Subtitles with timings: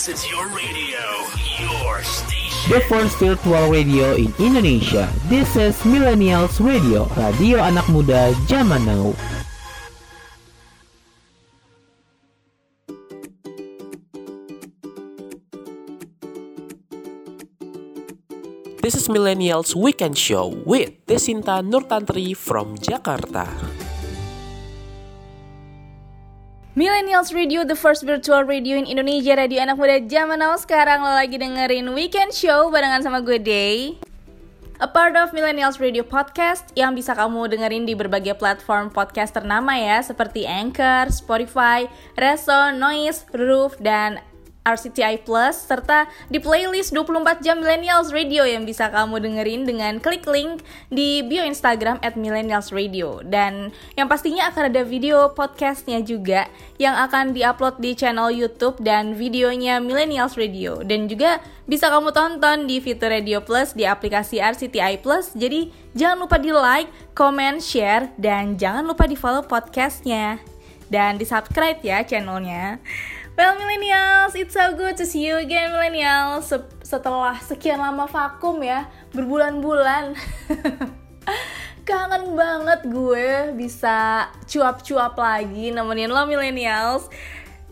[0.00, 1.04] This is your radio,
[1.60, 2.72] your station.
[2.72, 5.12] The first virtual radio in Indonesia.
[5.28, 9.12] This is Millennials Radio, radio anak muda zaman now.
[18.80, 23.52] This is Millennials Weekend Show with Desinta Nurtantri from Jakarta.
[26.78, 30.54] Millennials Radio, the first virtual radio in Indonesia, radio anak muda zaman now.
[30.54, 33.98] Sekarang lo lagi dengerin Weekend Show barengan sama gue Day.
[34.78, 39.74] A part of Millennials Radio Podcast yang bisa kamu dengerin di berbagai platform podcast ternama
[39.74, 44.22] ya, seperti Anchor, Spotify, Reso, Noise, Roof, dan
[44.60, 50.28] RCTI Plus serta di playlist 24 jam Millennials Radio yang bisa kamu dengerin dengan klik
[50.28, 50.60] link
[50.92, 56.44] di bio Instagram at Millennials Radio dan yang pastinya akan ada video podcastnya juga
[56.76, 60.80] yang akan diupload di channel YouTube dan videonya Millennials Radio.
[60.84, 65.32] Dan juga bisa kamu tonton di fitur Radio Plus di aplikasi RCTI Plus.
[65.36, 70.40] Jadi jangan lupa di like, comment, share dan jangan lupa di follow podcastnya.
[70.90, 72.82] Dan di subscribe ya channelnya.
[73.40, 76.52] Well millennials, it's so good to see you again millennials.
[76.84, 78.84] Setelah sekian lama vakum ya,
[79.16, 80.12] berbulan-bulan.
[81.88, 87.08] Kangen banget gue bisa cuap-cuap lagi nemenin lo millennials.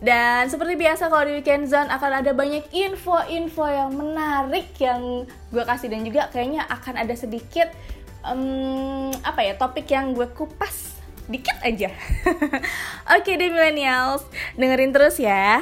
[0.01, 5.63] Dan seperti biasa kalau di Weekend Zone akan ada banyak info-info yang menarik yang gue
[5.69, 5.93] kasih.
[5.93, 7.69] Dan juga kayaknya akan ada sedikit
[8.25, 10.98] um, apa ya topik yang gue kupas
[11.29, 11.93] dikit aja.
[13.15, 14.25] Oke deh millennials,
[14.57, 15.61] dengerin terus ya.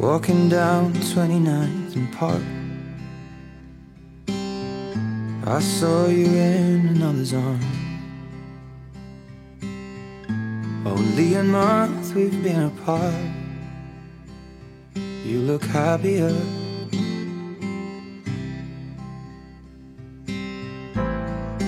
[0.00, 2.40] Walking down 29th and Park
[5.44, 7.60] I saw you in another's arm
[10.86, 13.39] Only a month we've been apart
[15.24, 16.34] You look happier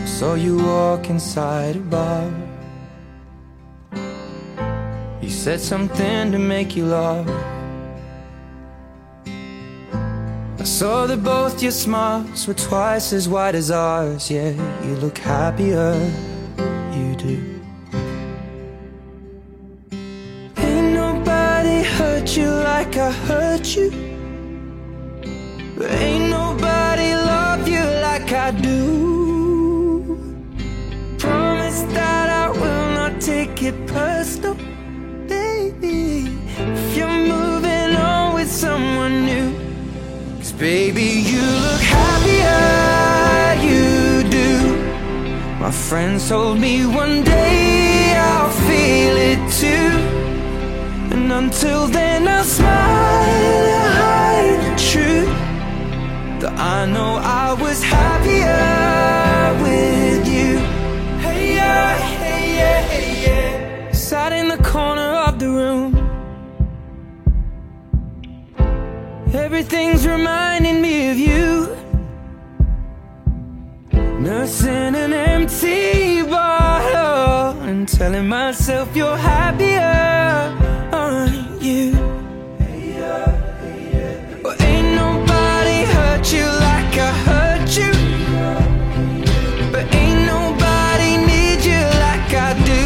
[0.07, 2.31] Saw you walk inside a bar
[5.21, 7.29] You said something to make you laugh
[10.63, 14.31] I saw that both your smiles were twice as wide as ours.
[14.31, 14.53] Yeah,
[14.87, 15.93] you look happier,
[16.95, 17.52] you do.
[22.37, 23.91] You like I hurt you.
[25.77, 30.17] But Ain't nobody love you like I do.
[31.19, 34.55] Promise that I will not take it personal,
[35.29, 36.29] baby.
[36.59, 39.53] If you're moving on with someone new.
[40.39, 44.51] Cause baby, you look happier, you do.
[45.61, 50.12] My friends told me one day I'll feel it too.
[51.13, 55.35] And until then, I'll smile and hide the truth.
[56.41, 60.59] That I know I was happier with you.
[61.25, 63.93] Hey, yeah, hey, yeah, hey, yeah.
[63.93, 65.91] Sat in the corner of the room.
[69.35, 71.77] Everything's reminding me of you.
[74.19, 80.57] Nursing an empty bottle and telling myself you're happier,
[81.63, 81.93] you?
[84.43, 87.93] Well, ain't nobody hurt you like I hurt you.
[89.71, 92.83] But ain't nobody need you like I do.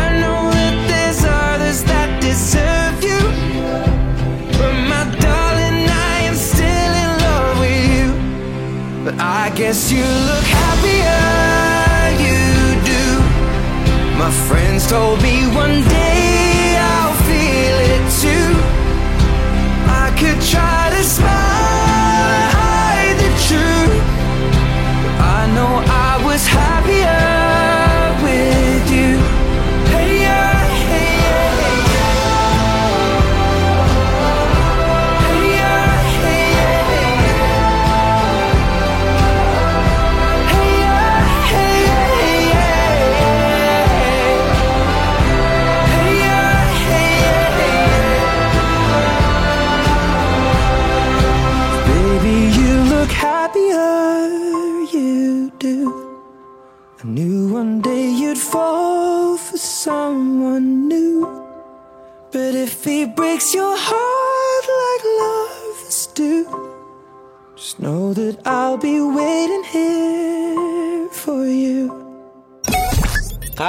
[0.00, 3.20] I know that there's others that deserve you.
[4.58, 8.08] But my darling, I am still in love with you.
[9.04, 11.24] But I guess you look happier,
[12.26, 12.40] you
[12.92, 13.04] do.
[14.16, 16.01] My friends told me one day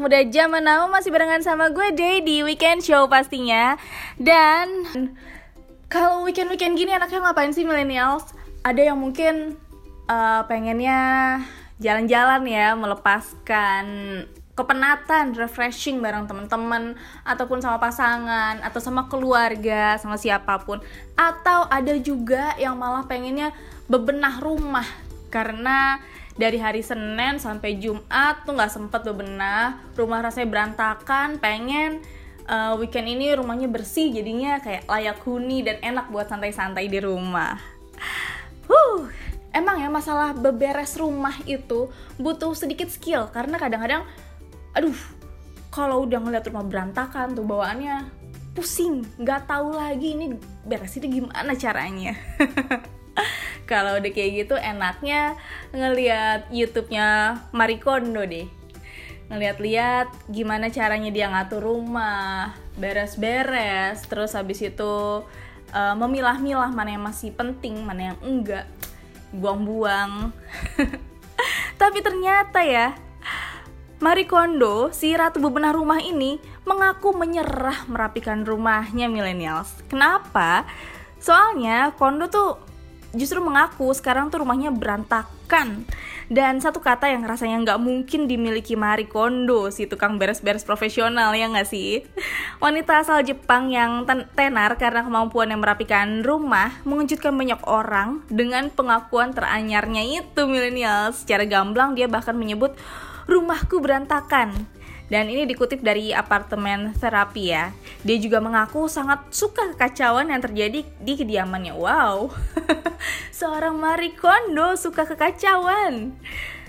[0.00, 3.76] Anak muda zaman now masih barengan sama gue Day di weekend show pastinya.
[4.16, 4.88] Dan
[5.92, 8.32] kalau weekend-weekend gini anaknya ngapain sih millennials?
[8.64, 9.60] Ada yang mungkin
[10.08, 11.00] eh, pengennya
[11.84, 13.84] jalan-jalan ya, melepaskan
[14.56, 16.96] kepenatan, refreshing bareng teman-teman
[17.28, 20.80] ataupun sama pasangan atau sama keluarga, sama siapa pun.
[21.12, 23.52] Atau ada juga yang malah pengennya
[23.84, 24.88] bebenah rumah
[25.28, 26.00] karena
[26.40, 32.00] dari hari Senin sampai Jumat tuh nggak sempet bebenah, rumah rasanya berantakan, pengen
[32.48, 37.60] eh, weekend ini rumahnya bersih jadinya kayak layak huni dan enak buat santai-santai di rumah.
[38.64, 39.12] Huh,
[39.52, 44.08] emang ya masalah beberes rumah itu butuh sedikit skill karena kadang-kadang,
[44.72, 44.96] aduh,
[45.68, 48.08] kalau udah ngeliat rumah berantakan tuh bawaannya
[48.56, 52.16] pusing, nggak tahu lagi ini beresinnya gimana caranya.
[53.70, 55.38] kalau udah kayak gitu enaknya
[55.70, 58.60] ngeliat YouTube-nya Marie Kondo deh
[59.30, 65.22] ngeliat-liat gimana caranya dia ngatur rumah, beres-beres, terus habis itu
[65.70, 68.66] eh, memilah-milah mana yang masih penting, mana yang enggak,
[69.30, 70.34] buang-buang.
[71.80, 72.98] Tapi ternyata ya,
[74.02, 79.78] Marie Kondo, si ratu bebenah rumah ini, mengaku menyerah merapikan rumahnya millennials.
[79.86, 80.66] Kenapa?
[81.22, 82.69] Soalnya Kondo tuh
[83.12, 85.84] justru mengaku sekarang tuh rumahnya berantakan.
[86.30, 91.50] Dan satu kata yang rasanya nggak mungkin dimiliki Marie Kondo, si tukang beres-beres profesional ya
[91.50, 92.06] nggak sih?
[92.62, 98.70] Wanita asal Jepang yang ten- tenar karena kemampuan yang merapikan rumah mengejutkan banyak orang dengan
[98.70, 101.10] pengakuan teranyarnya itu milenial.
[101.10, 102.78] Secara gamblang dia bahkan menyebut
[103.26, 104.54] rumahku berantakan.
[105.10, 107.74] Dan ini dikutip dari apartemen terapi ya.
[108.06, 111.74] Dia juga mengaku sangat suka kekacauan yang terjadi di kediamannya.
[111.74, 112.30] Wow,
[113.40, 116.14] seorang Marie Kondo suka kekacauan.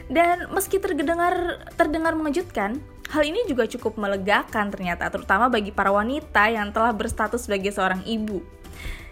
[0.09, 2.81] Dan meski terdengar terdengar mengejutkan,
[3.13, 8.01] hal ini juga cukup melegakan ternyata, terutama bagi para wanita yang telah berstatus sebagai seorang
[8.09, 8.41] ibu.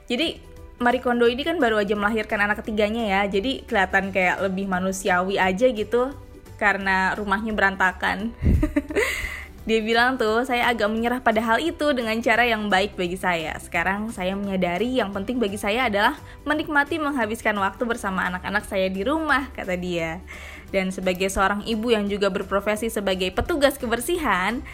[0.10, 0.42] Jadi
[0.82, 5.38] Marie Kondo ini kan baru aja melahirkan anak ketiganya ya, jadi kelihatan kayak lebih manusiawi
[5.38, 6.16] aja gitu
[6.60, 8.36] karena rumahnya berantakan.
[9.70, 13.54] Dia bilang tuh, saya agak menyerah pada hal itu dengan cara yang baik bagi saya.
[13.62, 19.06] Sekarang saya menyadari yang penting bagi saya adalah menikmati menghabiskan waktu bersama anak-anak saya di
[19.06, 20.26] rumah, kata dia.
[20.74, 24.66] Dan sebagai seorang ibu yang juga berprofesi sebagai petugas kebersihan,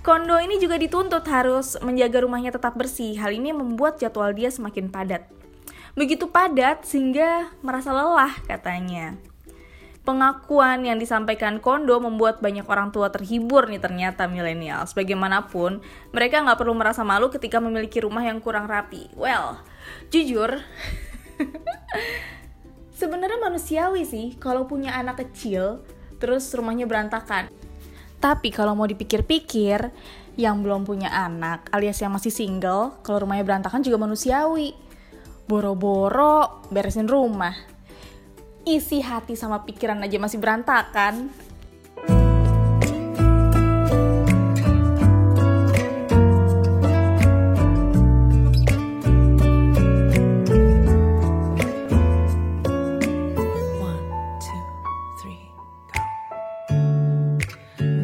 [0.00, 3.20] Kondo ini juga dituntut harus menjaga rumahnya tetap bersih.
[3.20, 5.28] Hal ini membuat jadwal dia semakin padat.
[5.92, 9.20] Begitu padat sehingga merasa lelah katanya.
[10.10, 14.90] Pengakuan yang disampaikan Kondo membuat banyak orang tua terhibur nih ternyata milenials.
[14.90, 15.78] Bagaimanapun,
[16.10, 19.06] mereka nggak perlu merasa malu ketika memiliki rumah yang kurang rapi.
[19.14, 19.62] Well,
[20.10, 20.58] jujur,
[23.00, 25.86] sebenarnya manusiawi sih kalau punya anak kecil,
[26.18, 27.46] terus rumahnya berantakan.
[28.18, 29.94] Tapi kalau mau dipikir-pikir,
[30.34, 34.74] yang belum punya anak alias yang masih single, kalau rumahnya berantakan juga manusiawi.
[35.46, 37.54] Boro-boro beresin rumah.
[38.68, 41.32] Isi hati sama pikiran aja masih berantakan.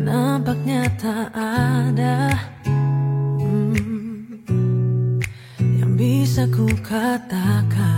[0.06, 2.32] Nampaknya tak ada
[3.44, 4.38] hmm,
[5.60, 7.95] yang bisa ku katakan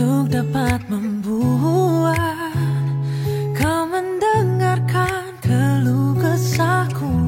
[0.00, 2.56] untuk dapat membuat
[3.52, 7.19] kau mendengarkan keluh kesahku.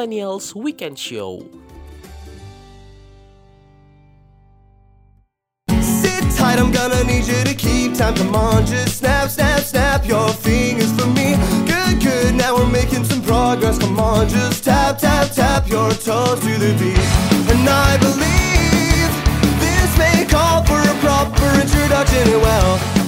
[0.00, 1.46] Millennials Weekend Show.
[5.68, 8.14] Sit tight, I'm gonna need you to keep time.
[8.14, 11.36] Come on, just snap, snap, snap your fingers for me.
[11.66, 13.78] Good, good, now we're making some progress.
[13.78, 16.96] Come on, just tap, tap, tap your toes to the beat.
[17.52, 19.10] And I believe
[19.60, 22.40] this may call for a proper introduction.
[22.40, 22.99] Well,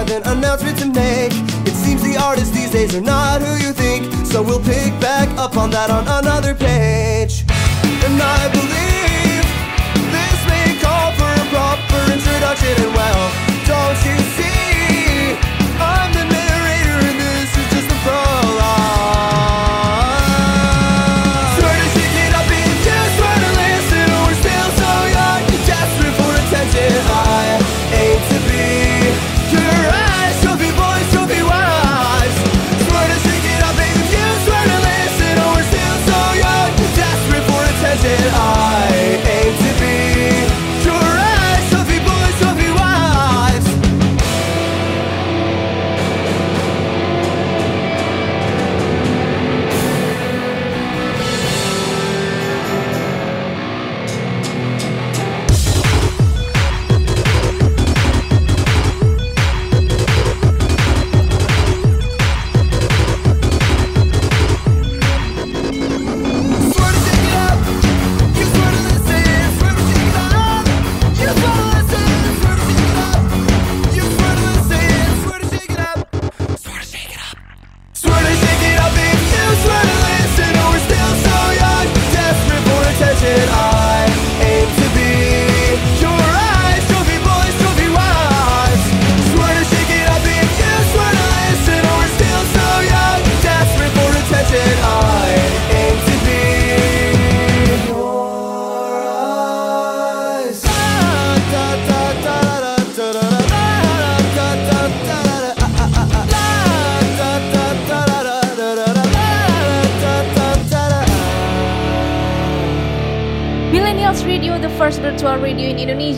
[0.00, 1.30] I've an announcement to make.
[1.68, 4.26] It seems the artists these days are not who you think.
[4.26, 6.99] So we'll pick back up on that on another page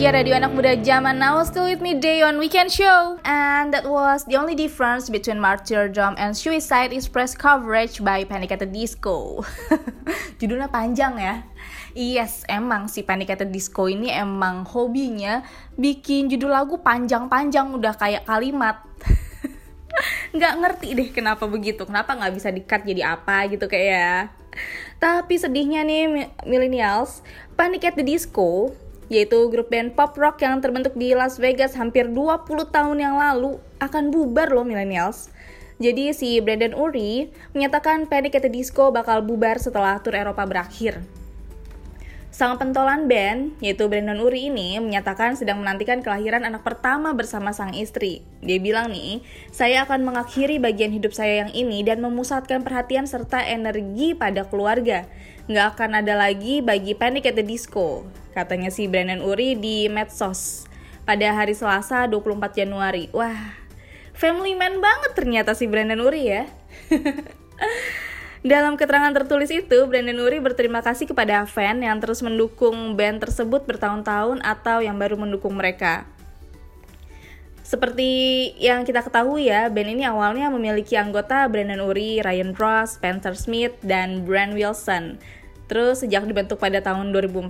[0.02, 3.22] Indonesia, radio anak muda zaman now, still with me day on weekend show.
[3.22, 8.50] And that was the only difference between Martyrdom and Suicide is press coverage by Panic
[8.50, 9.46] at the Disco.
[10.42, 11.46] Judulnya panjang ya.
[11.94, 15.46] Yes, emang si Panic at the Disco ini emang hobinya
[15.78, 18.82] bikin judul lagu panjang-panjang udah kayak kalimat.
[20.34, 24.16] nggak ngerti deh kenapa begitu kenapa nggak bisa di cut jadi apa gitu kayak ya
[24.96, 27.20] tapi sedihnya nih mi- millennials
[27.52, 28.72] Panic at the Disco
[29.12, 33.60] yaitu grup band pop rock yang terbentuk di Las Vegas hampir 20 tahun yang lalu
[33.76, 35.28] akan bubar loh millennials
[35.76, 41.04] jadi si Brandon Urie menyatakan Panic at the Disco bakal bubar setelah tur Eropa berakhir
[42.32, 47.76] Sang pentolan band, yaitu Brandon Uri ini, menyatakan sedang menantikan kelahiran anak pertama bersama sang
[47.76, 48.24] istri.
[48.40, 49.20] Dia bilang nih,
[49.52, 55.04] saya akan mengakhiri bagian hidup saya yang ini dan memusatkan perhatian serta energi pada keluarga.
[55.50, 60.70] Nggak akan ada lagi bagi Panic at the Disco, katanya si Brandon Uri di medsos.
[61.02, 63.10] Pada hari Selasa 24 Januari.
[63.10, 63.58] Wah,
[64.14, 66.46] family man banget ternyata si Brandon Uri ya.
[68.46, 73.66] Dalam keterangan tertulis itu, Brandon Uri berterima kasih kepada fan yang terus mendukung band tersebut
[73.66, 76.06] bertahun-tahun atau yang baru mendukung mereka.
[77.72, 83.32] Seperti yang kita ketahui ya, band ini awalnya memiliki anggota Brandon Uri, Ryan Ross, Spencer
[83.32, 85.16] Smith, dan Brian Wilson.
[85.72, 87.48] Terus sejak dibentuk pada tahun 2004,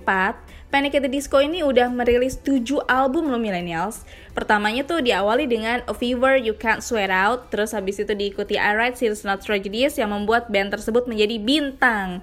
[0.70, 4.06] Panic at the Disco ini udah merilis 7 album loh millennials.
[4.30, 8.78] Pertamanya tuh diawali dengan A Fever You Can't Sweat Out, terus habis itu diikuti I
[8.78, 12.22] Write Serious Not Tragedies yang membuat band tersebut menjadi bintang.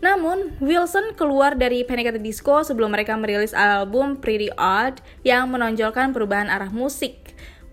[0.00, 5.52] Namun, Wilson keluar dari Panic at the Disco sebelum mereka merilis album Pretty Odd yang
[5.52, 7.25] menonjolkan perubahan arah musik.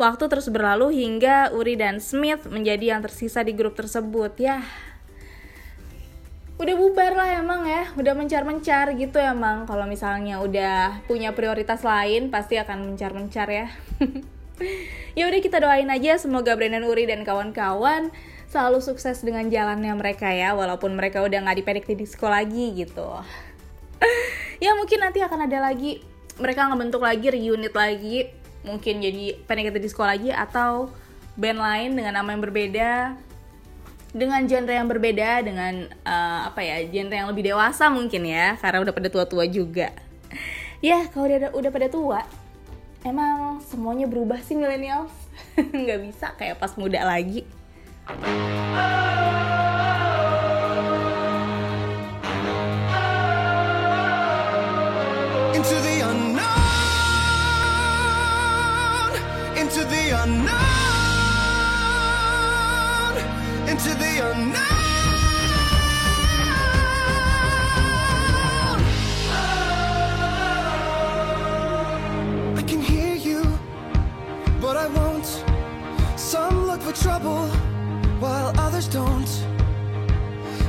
[0.03, 4.35] Waktu terus berlalu hingga Uri dan Smith menjadi yang tersisa di grup tersebut.
[4.35, 4.59] Ya,
[6.59, 7.87] udah bubar lah emang ya.
[7.95, 9.63] Udah mencar-mencar gitu emang.
[9.63, 13.67] Kalau misalnya udah punya prioritas lain pasti akan mencar-mencar ya.
[15.17, 16.19] Ya udah kita doain aja.
[16.19, 18.11] Semoga Brandon Uri dan kawan-kawan
[18.51, 20.51] selalu sukses dengan jalannya mereka ya.
[20.51, 23.07] Walaupun mereka udah nggak di Disco lagi gitu.
[24.63, 26.03] Ya mungkin nanti akan ada lagi.
[26.39, 30.89] Mereka ngebentuk lagi reunit lagi mungkin jadi at the Disco lagi atau
[31.35, 32.91] band lain dengan nama yang berbeda
[34.13, 38.85] dengan genre yang berbeda dengan eh, apa ya genre yang lebih dewasa mungkin ya karena
[38.85, 39.91] udah pada tua-tua juga.
[40.83, 42.27] Ya kalau udah udah pada tua
[43.07, 45.15] emang semuanya berubah sih millennials.
[45.55, 47.47] Nggak bisa kayak pas muda lagi.
[55.55, 55.92] Into the
[60.23, 60.53] unknown,
[63.67, 64.57] into the unknown.
[72.55, 73.43] I can hear you,
[74.61, 75.43] but I won't.
[76.15, 77.47] Some look for trouble,
[78.21, 79.31] while others don't.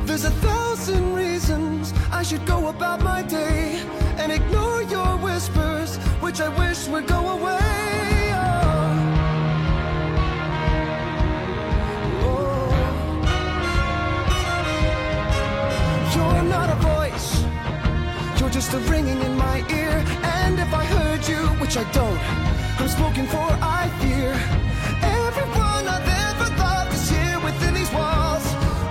[0.05, 3.81] There's a thousand reasons I should go about my day
[4.19, 8.14] and ignore your whispers, which I wish would go away.
[18.75, 19.95] A ringing in my ear.
[20.43, 22.21] And if I heard you, which I don't,
[22.81, 23.49] I'm spoken for,
[23.81, 24.33] I fear.
[25.27, 28.45] Everyone I've ever loved is here within these walls.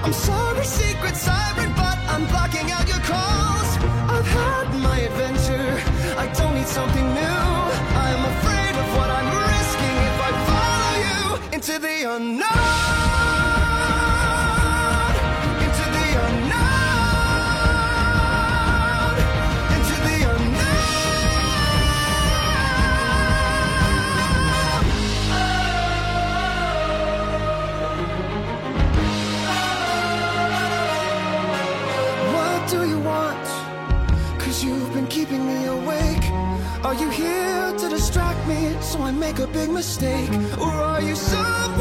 [0.05, 3.69] I'm sorry, secret siren, but I'm blocking out your calls.
[4.15, 5.71] I've had my adventure,
[6.23, 7.49] I don't need something new.
[8.05, 13.02] I'm afraid of what I'm risking if I follow you into the unknown.
[39.33, 40.29] Make a big mistake?
[40.59, 41.72] Or are you someone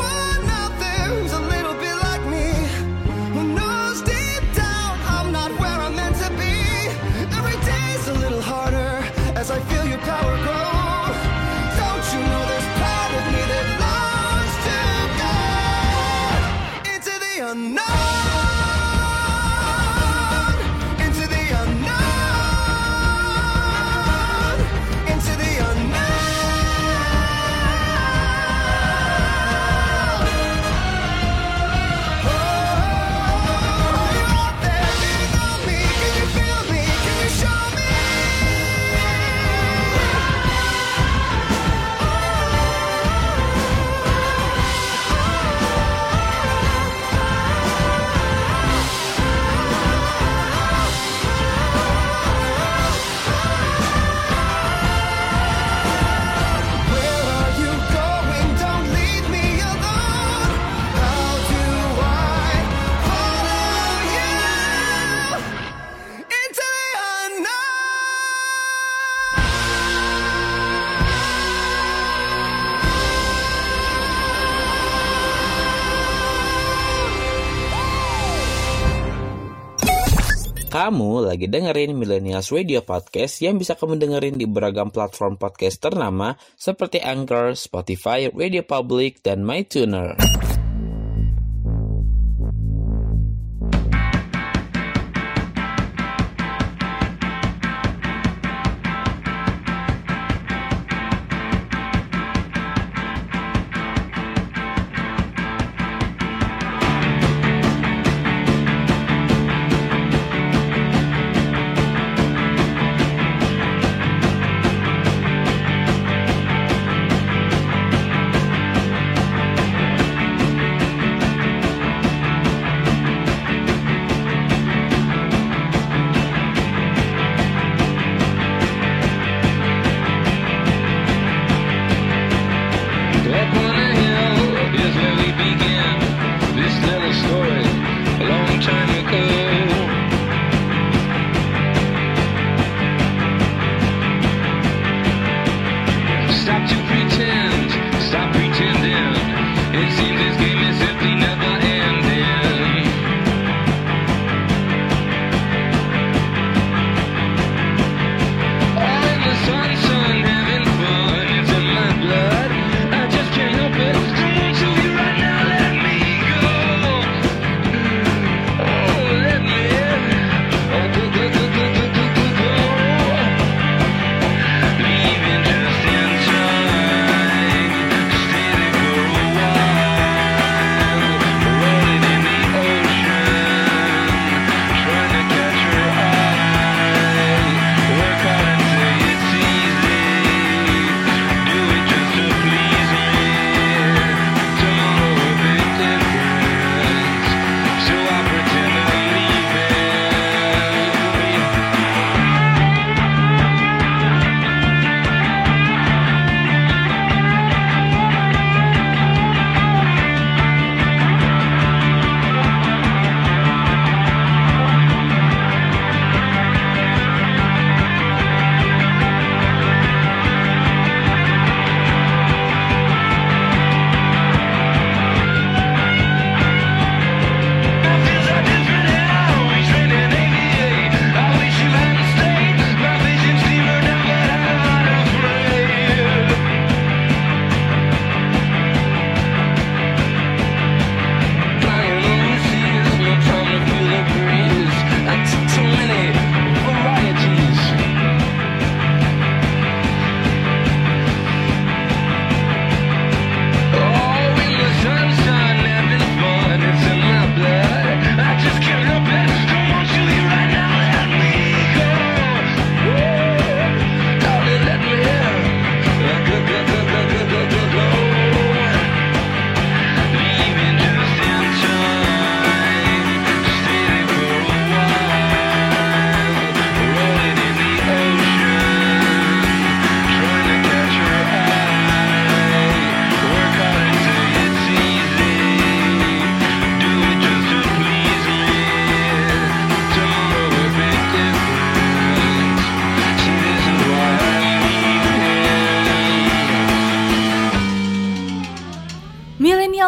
[80.83, 86.35] Kamu lagi dengerin Millennials Radio Podcast yang bisa kamu dengerin di beragam platform podcast ternama
[86.59, 90.42] seperti Anchor, Spotify, Radio Public, dan MyTuner.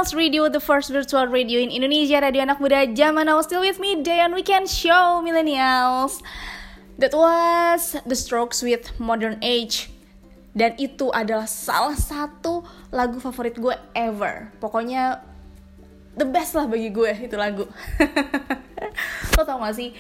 [0.05, 3.41] Millennials Radio, the first virtual radio in Indonesia, radio anak muda zaman now.
[3.41, 6.21] Still with me, day on weekend show, Millennials.
[7.01, 9.89] That was The Strokes with Modern Age.
[10.53, 14.53] Dan itu adalah salah satu lagu favorit gue ever.
[14.61, 15.25] Pokoknya
[16.21, 17.65] the best lah bagi gue itu lagu.
[19.41, 19.97] Lo tau gak sih,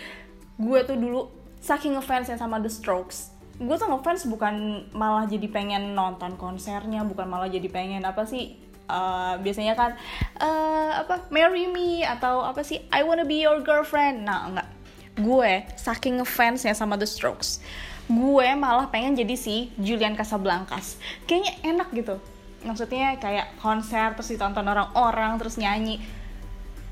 [0.60, 1.32] gue tuh dulu
[1.64, 3.32] saking ngefansnya sama The Strokes.
[3.56, 8.63] Gue tuh ngefans bukan malah jadi pengen nonton konsernya, bukan malah jadi pengen apa sih
[8.88, 9.96] uh, biasanya kan
[10.40, 14.24] uh, apa marry me atau apa sih I wanna be your girlfriend.
[14.24, 14.68] Nah enggak.
[15.14, 17.62] Gue saking ngefansnya sama The Strokes
[18.04, 21.00] gue malah pengen jadi si Julian Casablancas.
[21.24, 22.16] Kayaknya enak gitu.
[22.64, 26.00] Maksudnya kayak konser terus ditonton orang-orang terus nyanyi.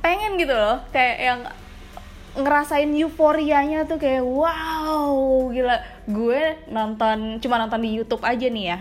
[0.01, 1.41] Pengen gitu loh kayak yang
[2.33, 5.85] ngerasain euforianya tuh kayak wow gila.
[6.09, 8.79] Gue nonton cuma nonton di YouTube aja nih ya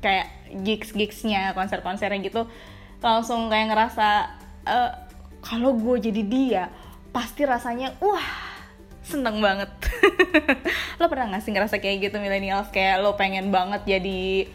[0.00, 0.26] kayak
[0.64, 2.48] gigs gigsnya konser konsernya gitu
[3.00, 4.08] langsung kayak ngerasa
[4.68, 4.92] eh,
[5.40, 6.64] kalau gue jadi dia
[7.10, 8.50] pasti rasanya wah
[9.00, 9.70] seneng banget.
[11.00, 12.70] Lo pernah gak sih ngerasa kayak gitu millennials?
[12.70, 14.46] Kayak lo pengen banget jadi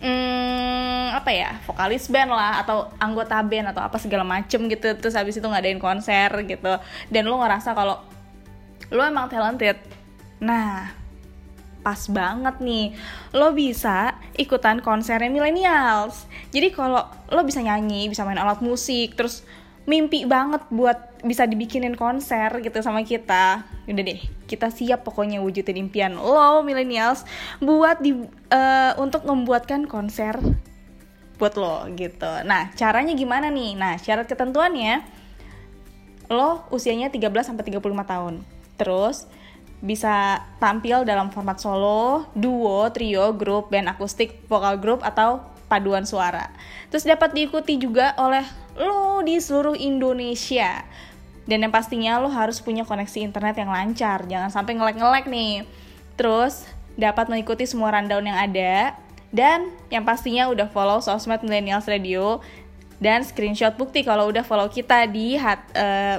[0.00, 5.18] hmm, apa ya vokalis band lah atau anggota band atau apa segala macem gitu terus
[5.18, 6.80] habis itu ngadain konser gitu.
[7.12, 8.00] Dan lo ngerasa kalau
[8.88, 9.76] lo emang talented
[10.38, 10.94] nah
[11.88, 12.92] pas banget nih.
[13.32, 16.28] Lo bisa ikutan konsernya millennials.
[16.52, 17.00] Jadi kalau
[17.32, 19.40] lo bisa nyanyi bisa main alat musik terus
[19.88, 23.64] mimpi banget buat bisa dibikinin konser gitu sama kita.
[23.88, 27.24] Udah deh kita siap pokoknya wujudin impian lo millennials
[27.64, 28.12] buat di
[28.52, 30.36] eh, untuk membuatkan konser
[31.40, 32.44] buat lo gitu.
[32.44, 33.80] Nah caranya gimana nih?
[33.80, 35.08] Nah syarat ketentuannya
[36.28, 38.34] lo usianya 13 sampai 35 tahun.
[38.76, 39.24] Terus
[39.78, 46.50] bisa tampil dalam format solo, duo, trio, grup, band akustik, vokal grup atau paduan suara.
[46.90, 48.42] Terus dapat diikuti juga oleh
[48.74, 50.82] lo di seluruh Indonesia.
[51.48, 55.64] Dan yang pastinya lo harus punya koneksi internet yang lancar, jangan sampai ngelek-ngelek nih.
[56.18, 58.98] Terus dapat mengikuti semua rundown yang ada
[59.30, 62.42] dan yang pastinya udah follow sosmed Millennials Radio
[62.98, 66.18] dan screenshot bukti kalau udah follow kita di hat, eh,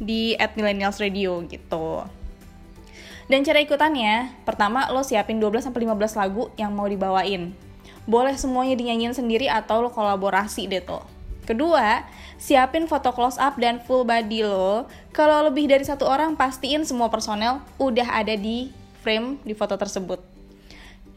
[0.00, 2.02] di @millennialsradio gitu.
[3.24, 7.56] Dan cara ikutannya, pertama lo siapin 12 sampai 15 lagu yang mau dibawain.
[8.04, 11.00] Boleh semuanya dinyanyiin sendiri atau lo kolaborasi deh tuh.
[11.44, 12.04] Kedua,
[12.40, 14.88] siapin foto close up dan full body lo.
[15.12, 18.72] Kalau lebih dari satu orang, pastiin semua personel udah ada di
[19.04, 20.20] frame di foto tersebut.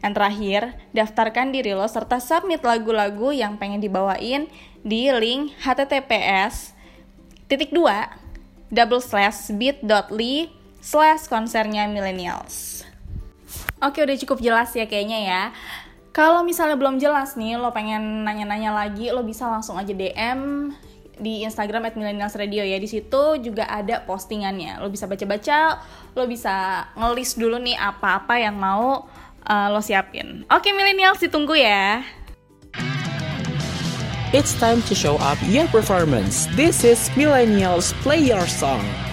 [0.04, 0.60] Yang terakhir,
[0.94, 4.46] daftarkan diri lo serta submit lagu-lagu yang pengen dibawain
[4.84, 6.76] di link https
[7.50, 8.14] titik dua
[8.70, 10.57] double slash bit.ly
[10.88, 12.80] slash konsernya millennials.
[13.84, 15.42] Oke udah cukup jelas ya kayaknya ya.
[16.16, 20.72] Kalau misalnya belum jelas nih, lo pengen nanya-nanya lagi, lo bisa langsung aja DM
[21.20, 22.80] di Instagram at Millennials Radio ya.
[22.80, 24.82] Di situ juga ada postingannya.
[24.82, 25.78] Lo bisa baca-baca,
[26.16, 29.06] lo bisa ngelis dulu nih apa-apa yang mau
[29.46, 30.42] uh, lo siapin.
[30.50, 32.02] Oke Millennials ditunggu ya.
[34.34, 36.50] It's time to show up your performance.
[36.58, 39.07] This is Millennials Play Your Song.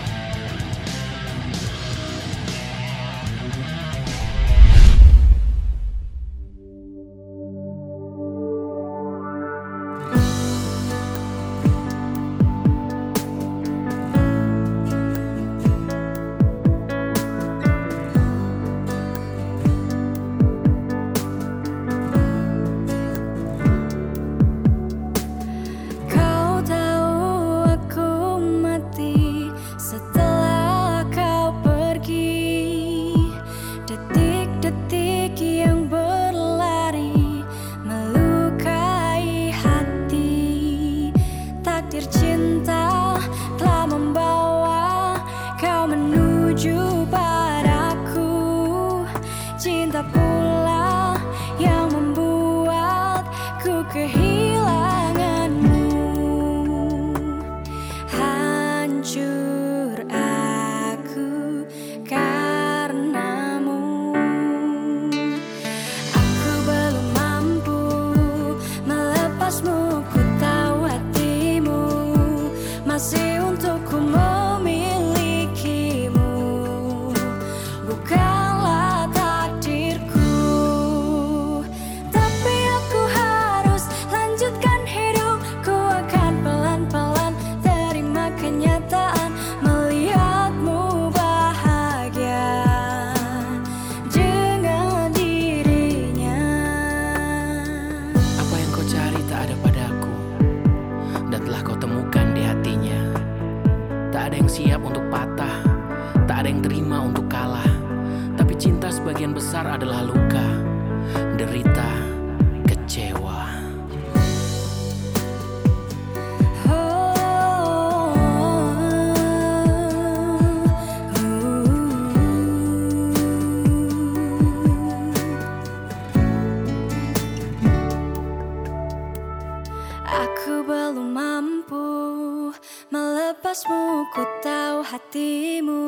[133.56, 135.84] Melepasmu Ku tahu hatimu.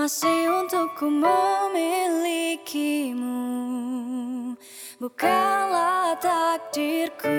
[0.00, 1.76] Masih untukku memilikimu.
[4.96, 7.36] Bukanlah takdirku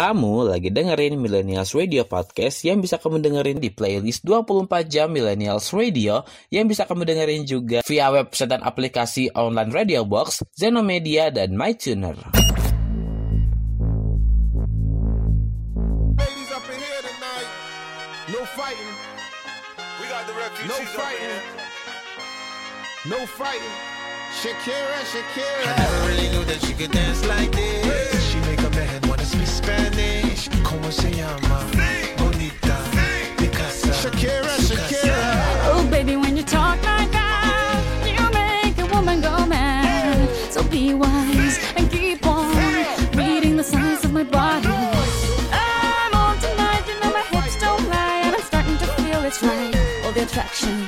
[0.00, 5.76] Kamu lagi dengerin Millennials Radio Podcast yang bisa kamu dengerin di playlist 24 jam Millennials
[5.76, 11.52] Radio yang bisa kamu dengerin juga via website dan aplikasi online Radio Box, Zenomedia, dan
[11.52, 12.16] MyTuner.
[16.16, 17.48] Ladies up in here tonight.
[18.32, 18.96] No fighting.
[20.00, 21.40] We got the refugees no fighting.
[23.04, 23.76] No fighting.
[24.40, 25.60] Shakira, Shakira.
[25.60, 28.09] I never really knew that she could dance like this.
[30.90, 30.90] Spanish.
[30.90, 31.66] Como se llama?
[32.18, 32.78] Bonita.
[33.36, 33.92] Picasa.
[33.92, 35.16] Shakira, Shakira.
[35.72, 40.28] Oh, baby, when you talk like that, you make a woman go mad.
[40.50, 42.54] So be wise and keep on
[43.14, 44.68] reading the signs of my body.
[45.52, 49.42] I'm on tonight, you know my hips don't lie, and I'm starting to feel it's
[49.42, 49.74] right.
[50.04, 50.86] All the attraction,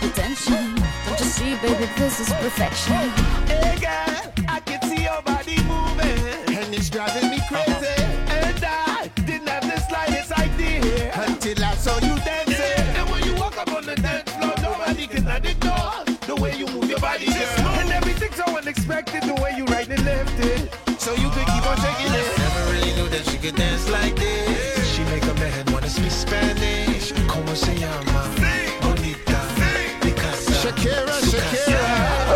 [0.00, 0.74] the tension.
[1.06, 3.10] Don't you see, baby, this is perfection.
[3.46, 4.33] Hey girl,
[18.90, 21.00] everything's so the way you right and left it.
[21.00, 22.38] So you could keep on shaking it.
[22.38, 24.94] Never really knew that she could dance like this.
[24.94, 27.12] She make a man wanna speak Spanish.
[27.26, 28.30] Como se llama?
[28.82, 29.40] Bonita.
[30.00, 30.52] Picasa.
[30.62, 31.80] Shakira, Shakira.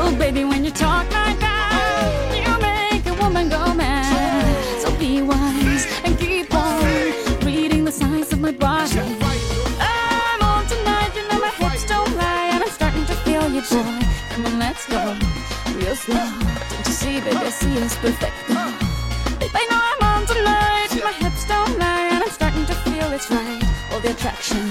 [0.00, 4.82] Oh, baby, when you talk like that, you make a woman go mad.
[4.82, 6.82] So be wise and keep on
[7.44, 9.00] reading the signs of my body.
[9.80, 13.62] I'm on tonight, you know my hips don't lie, and I'm starting to feel you,
[13.62, 14.04] boy.
[14.30, 15.16] Come on, let's go,
[15.88, 16.14] real slow.
[16.16, 18.36] Don't you see, baby, I see it's perfect.
[19.40, 23.10] Babe, I know I'm on tonight, my hips don't lie, and I'm starting to feel
[23.12, 23.62] it's right.
[23.92, 24.64] All the attraction,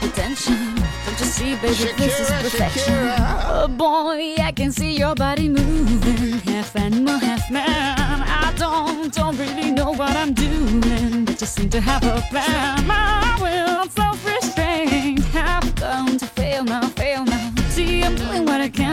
[0.00, 0.74] the tension.
[1.04, 2.94] Don't you see, baby, this is perfection.
[2.94, 3.42] Shakira.
[3.46, 8.22] Oh boy, I can see your body moving, half animal, half man.
[8.22, 12.86] I don't, don't really know what I'm doing, but you seem to have a plan.
[12.86, 16.26] My will, self-restraint, have come to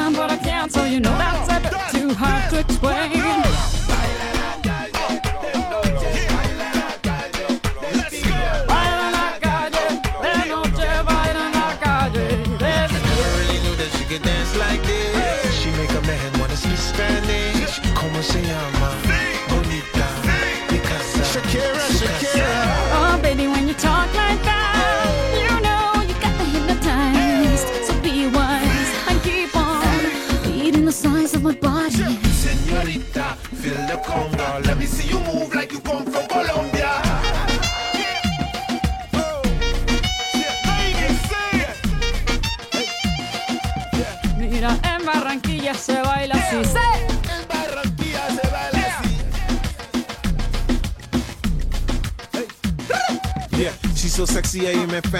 [0.02, 3.71] can, but I can't, so you know that's a bit too hard to explain.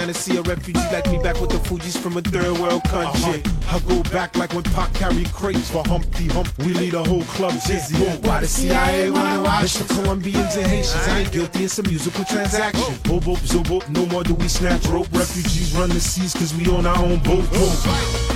[0.02, 0.36] I am in fantasy.
[0.36, 3.40] A refugee like me back with the Fuji's from a third world country.
[3.70, 6.48] I go back like when Pac carried crates for Humpty Hump.
[6.58, 7.94] We lead a whole club dizzy.
[8.26, 9.78] Why the CIA wanna watch us?
[9.78, 11.06] The Colombians and Haitians.
[11.06, 12.94] I ain't guilty, it's a musical transaction.
[13.04, 15.06] Bobo, zobo, no more do we snatch rope.
[15.12, 17.48] Refugees run the seas cause we on our own boat.
[17.52, 17.78] boat.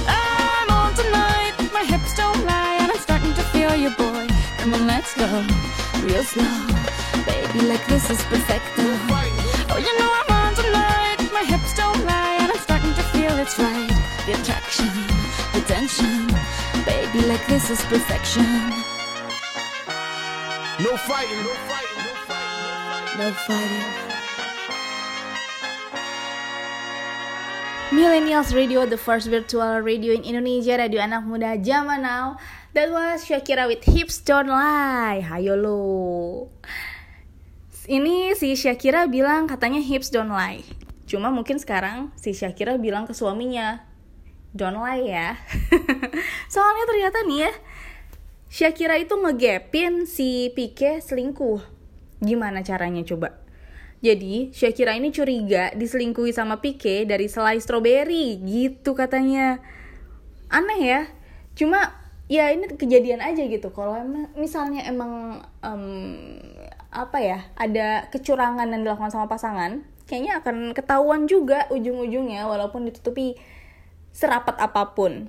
[0.06, 4.28] I'm on tonight, my hips don't lie, and I'm starting to feel you, boy.
[4.58, 5.26] Come on, let's go,
[6.06, 6.66] real slow,
[7.26, 7.66] baby.
[7.66, 9.35] Like this is perfecto.
[13.46, 13.94] It's right.
[14.26, 14.90] The attraction,
[15.54, 16.26] the tension,
[16.82, 17.22] baby.
[17.30, 18.42] Like this is perfection.
[20.82, 23.18] No fighting, no fighting, no fighting.
[23.22, 23.90] No fighting.
[27.94, 32.42] Millennials Radio, the first virtual radio in Indonesia, radio anak muda zaman now.
[32.74, 35.22] That was Shakira with Hips Don't Lie.
[35.22, 36.50] Hayo lo.
[37.86, 40.66] Ini si Shakira bilang katanya hips don't lie.
[41.06, 43.86] Cuma mungkin sekarang si Shakira bilang ke suaminya,
[44.50, 45.38] don't lie ya.
[46.52, 47.52] Soalnya ternyata nih ya,
[48.50, 51.62] Shakira itu ngegapin si Pique selingkuh.
[52.18, 53.38] Gimana caranya coba?
[54.02, 59.62] Jadi Shakira ini curiga diselingkuhi sama Pique dari selai strawberry gitu katanya.
[60.50, 61.00] Aneh ya.
[61.56, 63.70] Cuma ya ini kejadian aja gitu.
[63.72, 63.98] Kalau
[64.34, 65.84] misalnya emang em,
[66.92, 73.36] apa ya ada kecurangan yang dilakukan sama pasangan, kayaknya akan ketahuan juga ujung-ujungnya walaupun ditutupi
[74.14, 75.28] serapat apa pun.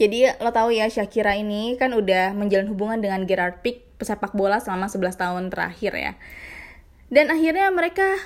[0.00, 4.58] Jadi lo tahu ya Shakira ini kan udah menjalin hubungan dengan Gerard Pique pesepak bola
[4.58, 6.12] selama 11 tahun terakhir ya.
[7.12, 8.18] Dan akhirnya mereka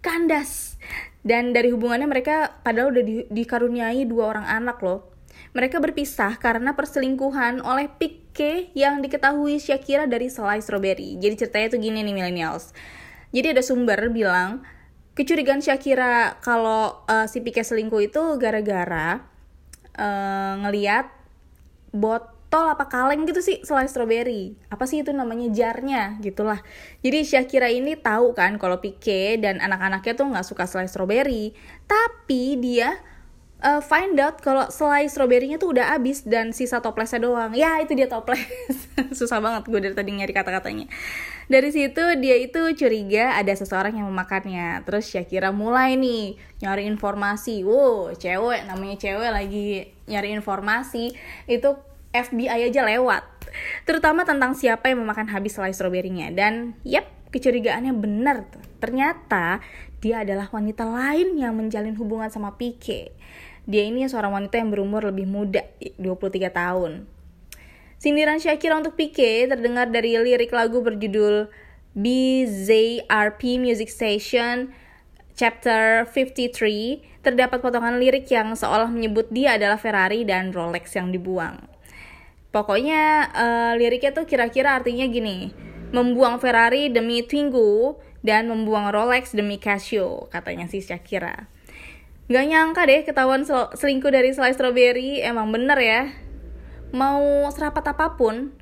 [0.00, 0.80] kandas.
[1.20, 5.12] Dan dari hubungannya mereka padahal udah di- dikaruniai dua orang anak loh.
[5.52, 11.20] Mereka berpisah karena perselingkuhan oleh Pique yang diketahui Shakira dari selai strawberry.
[11.20, 12.72] Jadi ceritanya tuh gini nih millennials.
[13.30, 14.62] Jadi ada sumber bilang
[15.14, 19.22] kecurigaan Shakira kalau eh, si Pique selingkuh itu gara-gara
[19.94, 21.06] eh, ngeliat
[21.90, 26.58] botol apa kaleng gitu sih selai strawberry apa sih itu namanya jarnya gitulah.
[27.02, 31.54] Jadi Shakira ini tahu kan kalau Pique dan anak-anaknya tuh nggak suka selai strawberry
[31.86, 32.98] tapi dia
[33.60, 37.52] eh, find out kalau selai stroberinya tuh udah habis dan sisa toplesnya doang.
[37.52, 38.40] Ya itu dia toples
[39.18, 40.86] susah banget gue dari tadi nyari kata-katanya.
[41.50, 44.82] Dari situ dia itu curiga ada seseorang yang memakannya.
[44.86, 47.62] Terus Shakira mulai nih nyari informasi.
[47.62, 49.68] Wow cewek namanya cewek lagi
[50.08, 51.12] nyari informasi.
[51.46, 51.78] Itu
[52.10, 53.22] FBI aja lewat.
[53.86, 58.46] Terutama tentang siapa yang memakan habis selai stroberinya dan yep kecurigaannya benar
[58.82, 59.62] ternyata
[60.00, 63.14] dia adalah wanita lain yang menjalin hubungan sama Pique
[63.68, 65.64] dia ini seorang wanita yang berumur lebih muda
[65.98, 67.08] 23 tahun
[68.00, 71.52] Sindiran Shakira untuk Pique terdengar dari lirik lagu berjudul
[71.92, 74.72] BZRP Music Station
[75.36, 81.60] Chapter 53 terdapat potongan lirik yang seolah menyebut dia adalah Ferrari dan Rolex yang dibuang.
[82.52, 85.48] Pokoknya eh, liriknya tuh kira-kira artinya gini,
[85.96, 91.48] membuang Ferrari demi Twingo dan membuang Rolex demi Casio, katanya si Shakira.
[92.30, 96.02] Gak nyangka deh ketahuan sel- selingkuh dari selai strawberry, emang bener ya.
[96.94, 98.54] Mau serapat apa pun,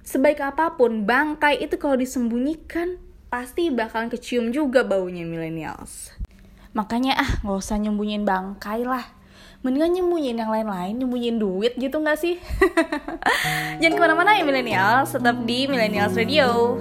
[0.00, 2.96] sebaik apa pun, bangkai itu kalau disembunyikan
[3.28, 6.16] pasti bakalan kecium juga baunya millennials.
[6.72, 9.04] Makanya ah nggak usah nyembunyiin bangkai lah.
[9.60, 12.40] Mendingan nyembunyiin yang lain-lain, nyembunyiin duit gitu nggak sih?
[13.84, 16.80] Jangan ke mana-mana ya millennials, tetap di Millennials Radio.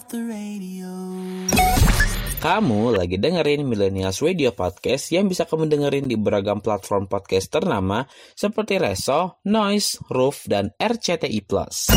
[0.00, 0.88] off the radio.
[2.40, 8.08] Kamu lagi dengerin Millennials Radio Podcast yang bisa kamu dengerin di beragam platform podcast ternama
[8.32, 11.44] seperti Reso, Noise, Roof, dan RCTI+.
[11.44, 11.92] Plus.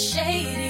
[0.00, 0.69] shady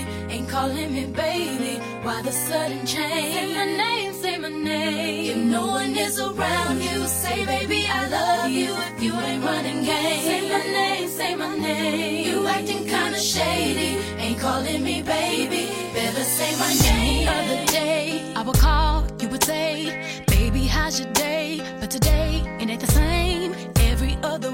[0.50, 1.78] calling me baby.
[2.02, 3.34] Why the sudden change?
[3.34, 5.30] Say my name, say my name.
[5.30, 8.72] If no one is around you, say baby I love you.
[8.96, 12.26] If you ain't running games, say my name, say my name.
[12.28, 15.62] You acting kinda shady, ain't calling me baby.
[15.94, 17.26] Better say my name.
[17.26, 21.60] The other day I would call, you would say, baby how's your day?
[21.80, 23.54] But today it ain't the same.
[23.90, 24.50] Every other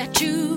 [0.00, 0.49] that you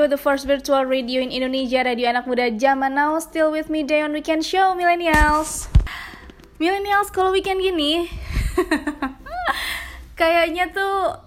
[0.00, 3.84] Radio, the first virtual radio in Indonesia, radio anak muda zaman now, still with me
[3.84, 5.68] day on weekend show, Millennials.
[6.56, 8.08] Millennials, kalau weekend gini,
[10.16, 11.20] kayaknya tuh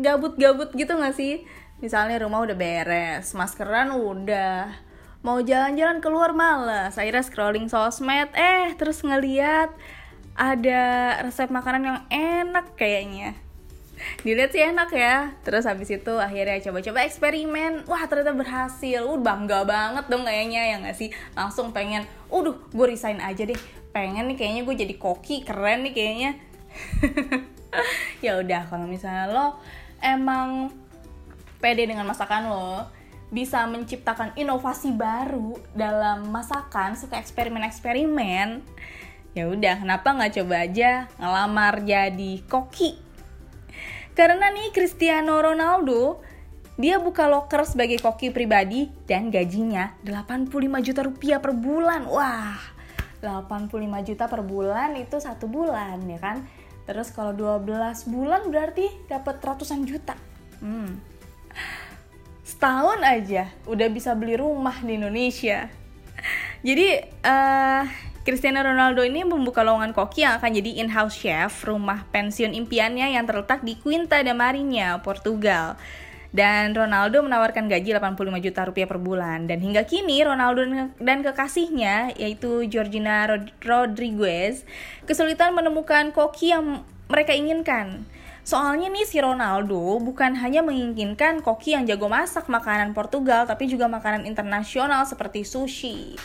[0.00, 1.44] gabut-gabut gitu gak sih?
[1.84, 4.72] Misalnya rumah udah beres, maskeran udah,
[5.20, 9.68] mau jalan-jalan keluar males, akhirnya scrolling sosmed, eh terus ngeliat
[10.32, 13.36] ada resep makanan yang enak kayaknya
[14.22, 15.34] dilihat sih enak ya.
[15.42, 17.84] Terus habis itu akhirnya coba-coba eksperimen.
[17.86, 19.02] Wah ternyata berhasil.
[19.04, 21.08] Uh bangga banget dong kayaknya ya nggak sih?
[21.34, 23.58] Langsung pengen udah gue resign aja deh.
[23.92, 26.30] Pengen nih kayaknya gue jadi koki keren nih kayaknya.
[28.24, 29.60] Ya udah kalau misalnya lo
[30.00, 30.72] emang
[31.60, 32.88] pede dengan masakan lo
[33.28, 38.64] bisa menciptakan inovasi baru dalam masakan suka eksperimen-eksperimen
[39.36, 40.90] ya udah kenapa nggak coba aja
[41.20, 42.96] ngelamar jadi koki
[44.18, 46.18] karena nih Cristiano Ronaldo
[46.74, 52.02] dia buka loker sebagai koki pribadi dan gajinya 85 juta rupiah per bulan.
[52.10, 52.58] Wah,
[53.22, 56.42] 85 juta per bulan itu satu bulan ya kan?
[56.82, 60.18] Terus kalau 12 bulan berarti dapat ratusan juta.
[60.58, 60.98] Hmm.
[62.42, 65.70] Setahun aja udah bisa beli rumah di Indonesia.
[66.66, 67.82] Jadi uh,
[68.28, 73.24] Cristiano Ronaldo ini membuka lowongan koki yang akan jadi in-house chef rumah pensiun impiannya yang
[73.24, 75.80] terletak di Quinta da Marinha, Portugal.
[76.28, 79.48] Dan Ronaldo menawarkan gaji 85 juta rupiah per bulan.
[79.48, 80.60] Dan hingga kini Ronaldo
[81.00, 84.60] dan kekasihnya yaitu Georgina Rod Rodriguez
[85.08, 88.04] kesulitan menemukan koki yang mereka inginkan.
[88.44, 93.88] Soalnya nih si Ronaldo bukan hanya menginginkan koki yang jago masak makanan Portugal tapi juga
[93.88, 96.20] makanan internasional seperti sushi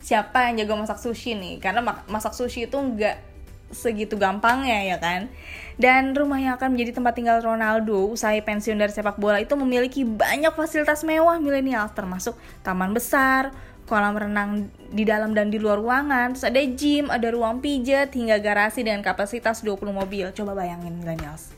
[0.00, 3.28] siapa yang jago masak sushi nih karena masak sushi itu nggak
[3.70, 5.30] segitu gampangnya ya kan
[5.78, 10.02] dan rumah yang akan menjadi tempat tinggal Ronaldo usai pensiun dari sepak bola itu memiliki
[10.02, 12.34] banyak fasilitas mewah milenial termasuk
[12.66, 13.54] taman besar
[13.90, 18.38] kolam renang di dalam dan di luar ruangan, terus ada gym, ada ruang pijat, hingga
[18.38, 20.30] garasi dengan kapasitas 20 mobil.
[20.30, 21.50] Coba bayangin millennials.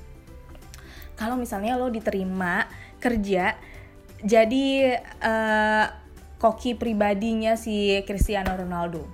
[1.13, 2.65] Kalau misalnya lo diterima
[3.05, 3.53] kerja
[4.25, 5.87] jadi uh,
[6.43, 9.07] koki pribadinya si Cristiano Ronaldo.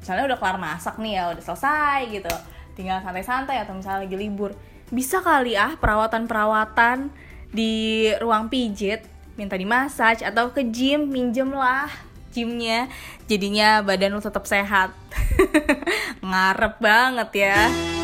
[0.00, 2.32] Misalnya udah kelar masak nih ya, udah selesai gitu.
[2.72, 4.56] Tinggal santai-santai atau misalnya lagi libur.
[4.88, 7.12] Bisa kali ah perawatan-perawatan
[7.52, 9.04] di ruang pijit,
[9.36, 11.92] minta dimasaj atau ke gym, minjem lah
[12.32, 12.88] gymnya.
[13.28, 14.94] Jadinya badan lu tetap sehat.
[16.24, 17.99] Ngarep banget ya.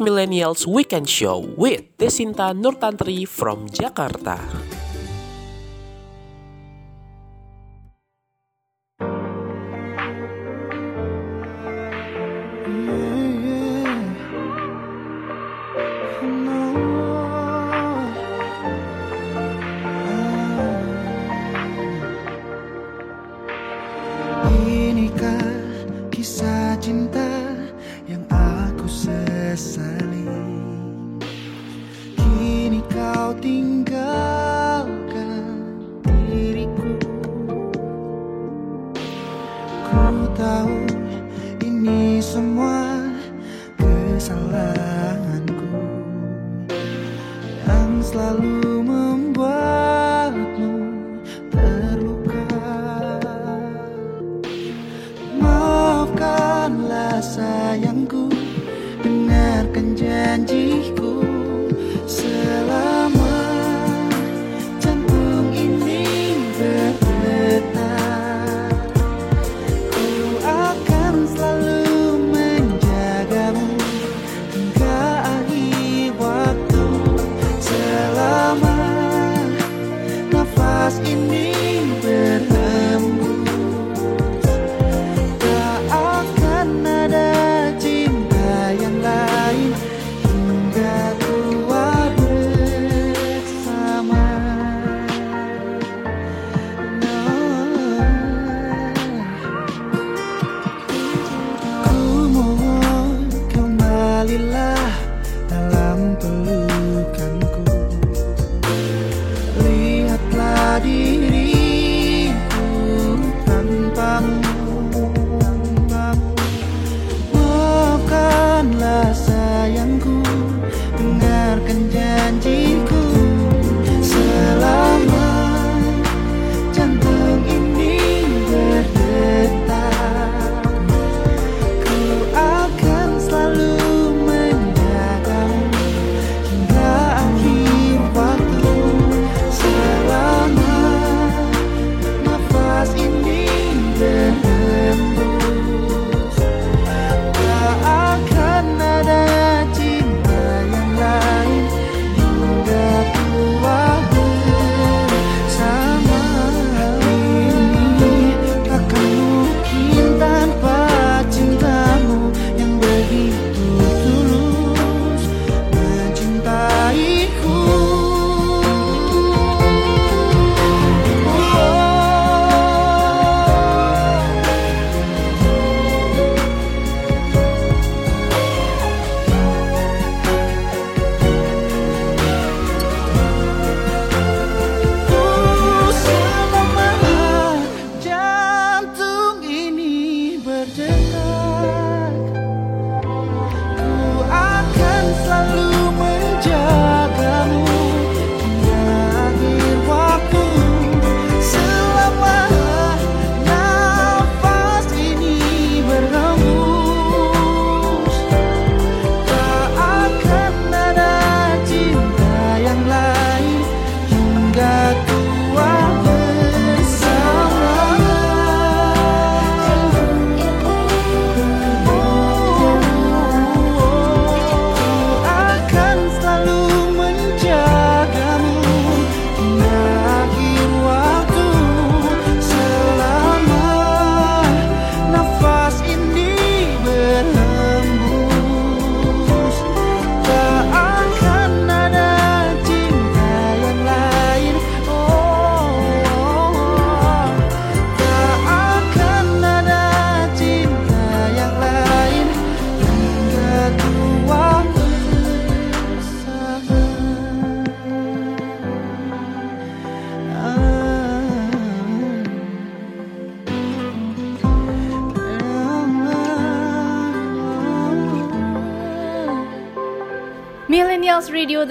[0.00, 4.69] Millennials Weekend Show with Desinta Nurtantri from Jakarta.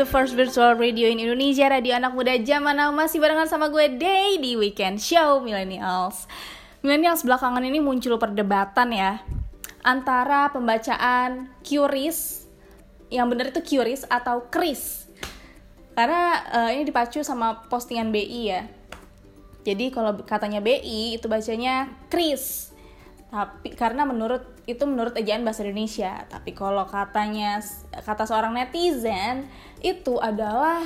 [0.09, 4.41] First virtual radio in Indonesia, radio anak muda zaman now masih barengan sama gue Day
[4.41, 6.25] di Weekend Show Millennials.
[6.81, 9.21] Millennials belakangan ini muncul perdebatan ya
[9.85, 12.49] antara pembacaan Curis,
[13.13, 15.05] yang benar itu Curis atau Chris.
[15.93, 18.65] Karena eh, ini dipacu sama postingan BI ya.
[19.61, 22.58] Jadi kalau katanya BI itu bacanya Chris.
[23.29, 26.25] Tapi karena menurut itu menurut ejaan bahasa Indonesia.
[26.25, 27.61] Tapi kalau katanya
[28.01, 29.45] kata seorang netizen
[29.85, 30.81] itu adalah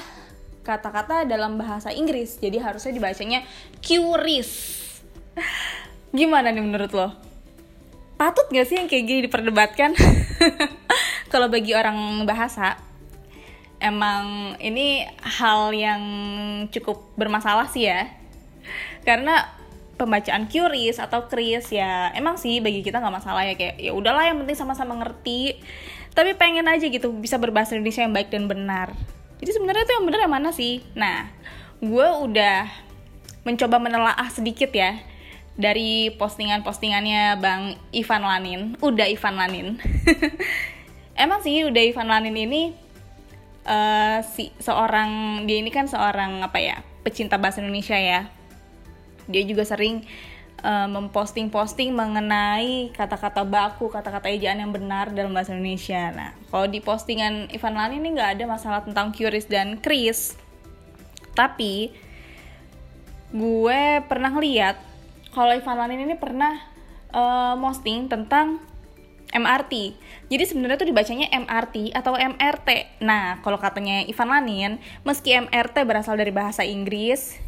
[0.63, 2.39] kata-kata dalam bahasa Inggris.
[2.39, 3.43] Jadi harusnya dibacanya
[3.79, 4.51] Curis.
[6.17, 7.09] Gimana nih menurut lo?
[8.19, 9.97] Patut gak sih yang kayak gini diperdebatkan?
[11.33, 12.77] kalau bagi orang bahasa,
[13.83, 16.01] emang ini hal yang
[16.71, 18.07] cukup bermasalah sih ya
[19.03, 19.51] karena
[19.95, 24.25] pembacaan Curis atau Chris ya emang sih bagi kita nggak masalah ya kayak ya udahlah
[24.25, 25.57] yang penting sama-sama ngerti.
[26.13, 28.93] Tapi pengen aja gitu bisa berbahasa Indonesia yang baik dan benar.
[29.41, 30.85] Jadi sebenarnya tuh yang benar yang mana sih?
[30.93, 31.29] Nah
[31.83, 32.69] gue udah
[33.43, 35.03] mencoba menelaah sedikit ya
[35.53, 38.61] dari postingan-postingannya Bang Ivan Lanin.
[38.81, 39.67] Udah Ivan Lanin.
[41.23, 42.73] Emang sih udah Ivan Lanin ini
[43.67, 48.31] eh, si seorang dia ini kan seorang apa ya pecinta bahasa Indonesia ya
[49.27, 50.03] dia juga sering
[50.63, 56.09] uh, memposting-posting mengenai kata-kata baku, kata-kata ejaan yang benar dalam bahasa Indonesia.
[56.15, 60.35] Nah, kalau di postingan Ivan Lani ini nggak ada masalah tentang Curis dan Chris,
[61.33, 61.93] tapi
[63.33, 64.77] gue pernah lihat
[65.33, 66.53] kalau Ivan Lanin ini pernah
[67.09, 68.61] uh, posting tentang
[69.33, 69.97] MRT.
[70.29, 73.01] Jadi sebenarnya tuh dibacanya MRT atau MRT.
[73.01, 77.41] Nah, kalau katanya Ivan Lanin, meski MRT berasal dari bahasa Inggris,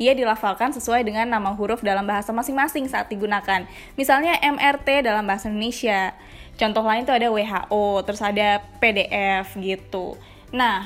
[0.00, 3.68] ia dilafalkan sesuai dengan nama huruf dalam bahasa masing-masing saat digunakan.
[3.94, 6.16] Misalnya MRT dalam bahasa Indonesia.
[6.56, 10.16] Contoh lain tuh ada WHO, terus ada PDF gitu.
[10.52, 10.84] Nah,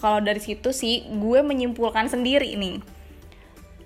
[0.00, 2.82] kalau dari situ sih gue menyimpulkan sendiri nih.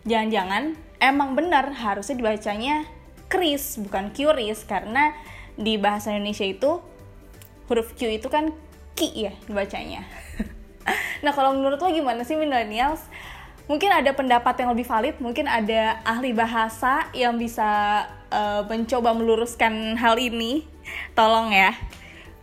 [0.05, 2.85] Jangan-jangan emang benar harusnya dibacanya
[3.29, 5.17] Chris bukan Curis karena
[5.57, 6.81] di bahasa Indonesia itu
[7.67, 8.53] huruf Q itu kan
[8.95, 10.05] ki ya dibacanya.
[11.25, 13.01] nah, kalau menurut lo gimana sih millennials?
[13.65, 19.97] Mungkin ada pendapat yang lebih valid, mungkin ada ahli bahasa yang bisa uh, mencoba meluruskan
[19.97, 20.65] hal ini.
[21.17, 21.73] Tolong ya.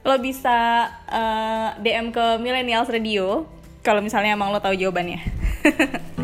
[0.01, 3.45] Lo bisa uh, DM ke Millennials Radio
[3.85, 5.21] kalau misalnya emang lo tahu jawabannya.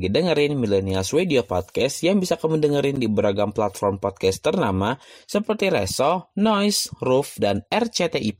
[0.00, 4.96] lagi dengerin Millennials Radio Podcast yang bisa kamu dengerin di beragam platform podcast ternama
[5.28, 8.32] seperti Reso, Noise, Roof, dan RCTI+.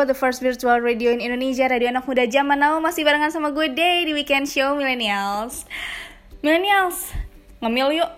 [0.00, 3.52] Radio, the first virtual radio in Indonesia, radio anak muda zaman now masih barengan sama
[3.52, 5.68] gue Day di Weekend Show Millennials.
[6.40, 7.12] Millennials,
[7.60, 8.08] ngemil yuk.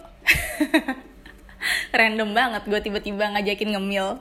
[1.98, 4.14] Random banget gue tiba-tiba ngajakin ngemil.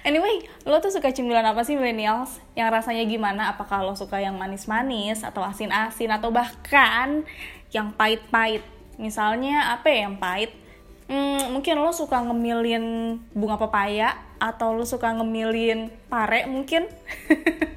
[0.00, 2.40] Anyway, lo tuh suka cemilan apa sih millennials?
[2.56, 3.52] Yang rasanya gimana?
[3.52, 7.20] Apakah lo suka yang manis-manis atau asin-asin atau bahkan
[7.68, 8.64] yang pahit-pahit?
[8.96, 10.56] Misalnya apa ya yang pahit?
[11.04, 16.86] Hmm, mungkin lo suka ngemilin bunga pepaya atau lo suka ngemilin pare mungkin?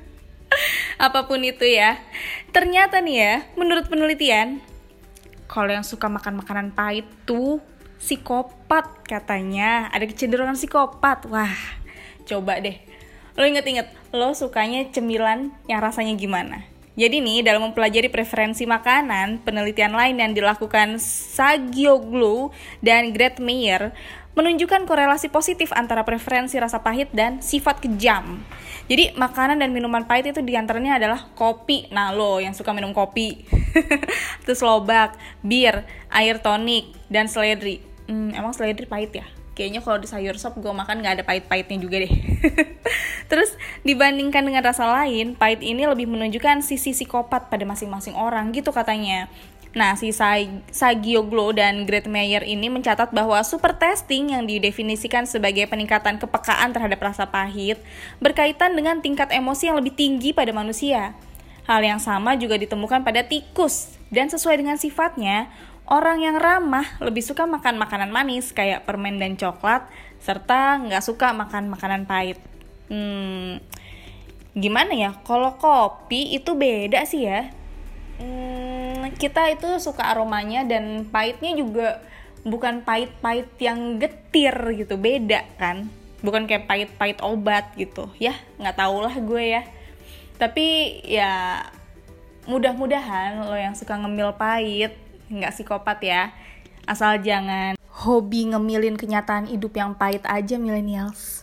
[1.02, 1.98] Apa pun itu ya.
[2.54, 4.62] Ternyata nih ya, menurut penelitian,
[5.50, 7.60] kalau yang suka makan makanan pahit tuh
[8.02, 9.90] psikopat katanya.
[9.94, 11.26] Ada kecenderungan psikopat.
[11.30, 11.58] Wah,
[12.26, 12.78] coba deh.
[13.34, 16.68] Lo inget-inget, lo sukanya cemilan yang rasanya gimana?
[17.00, 22.52] Jadi nih, dalam mempelajari preferensi makanan, penelitian lain yang dilakukan Sagioglu
[22.84, 23.96] dan Gret Meyer
[24.32, 28.40] menunjukkan korelasi positif antara preferensi rasa pahit dan sifat kejam.
[28.88, 31.88] Jadi makanan dan minuman pahit itu di antaranya adalah kopi.
[31.92, 33.44] Nah lo yang suka minum kopi,
[34.44, 37.84] terus lobak, bir, air tonik, dan seledri.
[38.08, 39.28] Hmm, emang seledri pahit ya?
[39.52, 42.14] Kayaknya kalau di sayur sop gue makan nggak ada pahit-pahitnya juga deh.
[43.32, 43.52] Terus
[43.84, 49.28] dibandingkan dengan rasa lain, pahit ini lebih menunjukkan sisi psikopat pada masing-masing orang gitu katanya.
[49.72, 55.64] Nah, si Sa- Sagioglu dan Great Mayer ini mencatat bahwa super testing yang didefinisikan sebagai
[55.72, 57.80] peningkatan kepekaan terhadap rasa pahit
[58.20, 61.16] berkaitan dengan tingkat emosi yang lebih tinggi pada manusia.
[61.72, 65.48] Hal yang sama juga ditemukan pada tikus dan sesuai dengan sifatnya,
[65.92, 69.84] Orang yang ramah lebih suka makan makanan manis kayak permen dan coklat,
[70.24, 72.40] serta nggak suka makan makanan pahit.
[72.88, 73.60] Hmm,
[74.56, 75.12] gimana ya?
[75.28, 77.52] Kalau kopi itu beda sih ya.
[78.22, 82.06] Hmm, kita itu suka aromanya dan pahitnya juga
[82.46, 85.90] bukan pahit-pahit yang getir gitu, beda kan?
[86.22, 89.66] Bukan kayak pahit-pahit obat gitu, ya nggak tau lah gue ya.
[90.38, 91.66] Tapi ya
[92.46, 94.94] mudah-mudahan lo yang suka ngemil pahit
[95.34, 96.30] nggak psikopat ya.
[96.86, 97.74] Asal jangan
[98.06, 101.41] hobi ngemilin kenyataan hidup yang pahit aja millennials.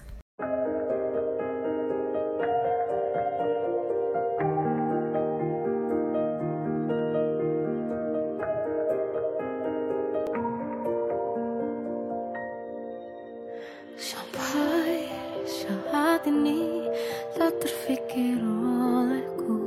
[16.08, 16.88] Saat ini
[17.36, 19.60] tak terfikir olehku.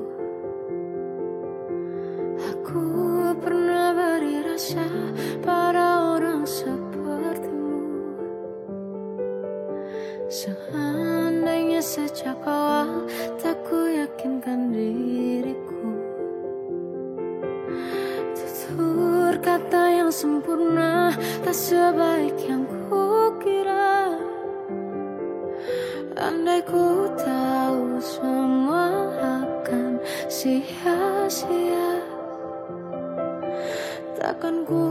[2.50, 2.82] Aku
[3.38, 4.90] pernah beri rasa
[5.46, 7.78] pada orang sepertimu.
[10.34, 13.06] Seandainya sejak awal
[13.38, 15.94] tak ku yakinkan diriku.
[18.34, 21.14] Tutur kata yang sempurna
[21.46, 22.11] tak sebaik
[34.52, 34.91] Takkan ku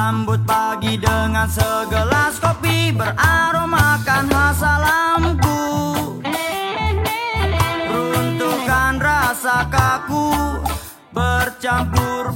[0.00, 5.60] Sambut pagi dengan segelas kopi Beraromakan khas alamku
[7.84, 10.56] Runtuhkan rasa kaku
[11.12, 12.32] Bercampur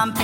[0.00, 0.16] akan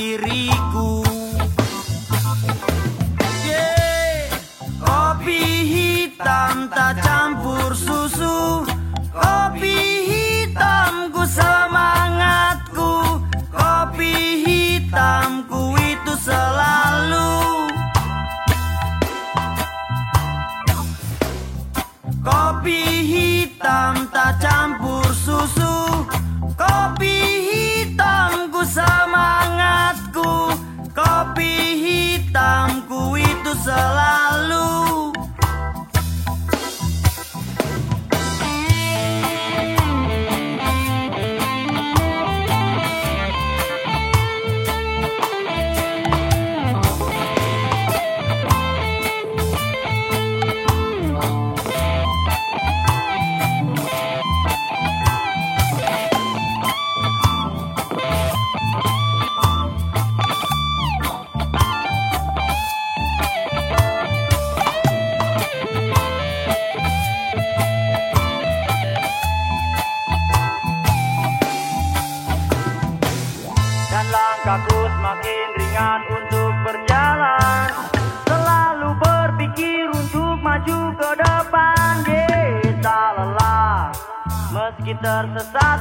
[84.97, 85.76] Meski tersesatkan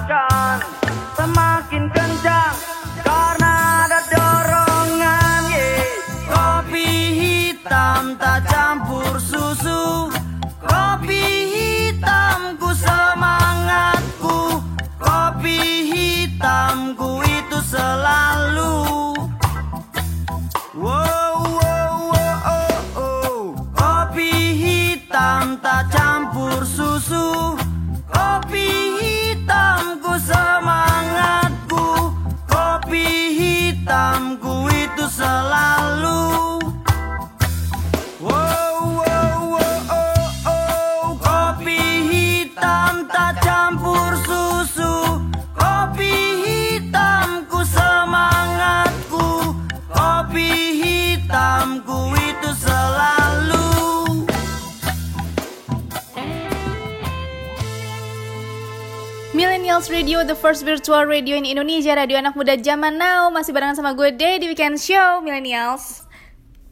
[60.16, 63.28] Radio, the first virtual radio in Indonesia, radio anak muda zaman now.
[63.28, 66.08] Masih barengan sama gue Day di Weekend Show, Millennials.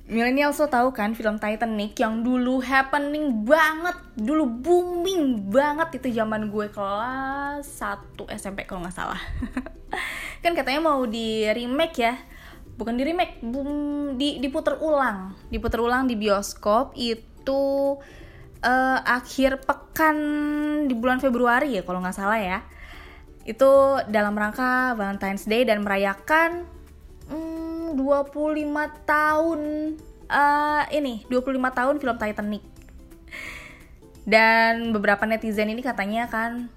[0.07, 6.47] Millennials lo tahu kan film Titanic yang dulu happening banget, dulu booming banget itu zaman
[6.47, 9.19] gue kelas 1 SMP kalau nggak salah.
[10.47, 12.15] kan katanya mau di remake ya.
[12.79, 17.99] Bukan di remake, boom, di diputer ulang, diputer ulang di bioskop itu
[18.63, 20.15] eh, akhir pekan
[20.87, 22.63] di bulan Februari ya kalau nggak salah ya
[23.43, 23.71] itu
[24.07, 26.63] dalam rangka Valentine's Day dan merayakan
[27.27, 29.61] hmm, 25 tahun
[30.31, 32.63] eh, ini 25 tahun film Titanic.
[34.23, 36.71] Dan beberapa netizen ini katanya kan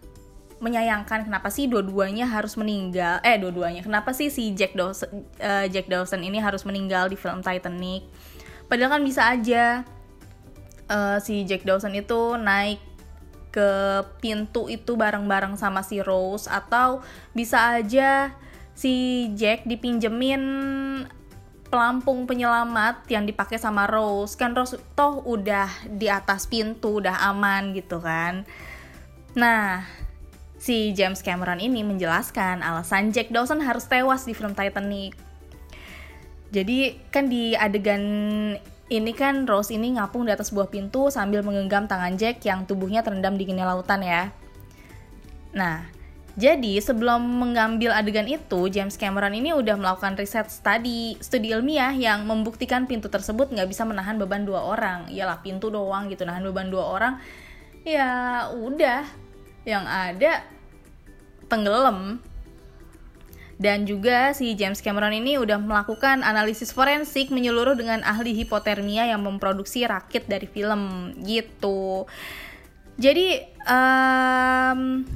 [0.56, 5.84] menyayangkan kenapa sih dua-duanya harus meninggal eh dua-duanya kenapa sih si Jack Dawson eh, Jack
[5.84, 8.08] Dawson ini harus meninggal di film Titanic?
[8.66, 9.84] Padahal kan bisa aja
[10.88, 12.80] eh, si Jack Dawson itu naik
[13.56, 17.00] ke pintu itu bareng-bareng sama si Rose atau
[17.32, 18.36] bisa aja
[18.76, 20.44] si Jack dipinjemin
[21.72, 24.36] pelampung penyelamat yang dipakai sama Rose.
[24.36, 28.44] Kan Rose toh udah di atas pintu udah aman gitu kan.
[29.32, 29.88] Nah
[30.60, 35.16] si James Cameron ini menjelaskan alasan Jack Dawson harus tewas di film Titanic.
[36.52, 38.04] Jadi kan di adegan
[38.86, 43.02] ini kan Rose ini ngapung di atas sebuah pintu sambil menggenggam tangan Jack yang tubuhnya
[43.02, 44.30] terendam dinginnya lautan ya.
[45.50, 45.90] Nah,
[46.36, 52.28] jadi sebelum mengambil adegan itu, James Cameron ini udah melakukan riset studi studi ilmiah yang
[52.28, 55.08] membuktikan pintu tersebut nggak bisa menahan beban dua orang.
[55.08, 57.18] Iyalah pintu doang gitu nahan beban dua orang.
[57.82, 59.02] Ya udah,
[59.64, 60.44] yang ada
[61.48, 62.20] tenggelam.
[63.56, 69.24] Dan juga si James Cameron ini udah melakukan analisis forensik menyeluruh dengan ahli hipotermia yang
[69.24, 72.04] memproduksi rakit dari film gitu.
[73.00, 75.08] Jadi um,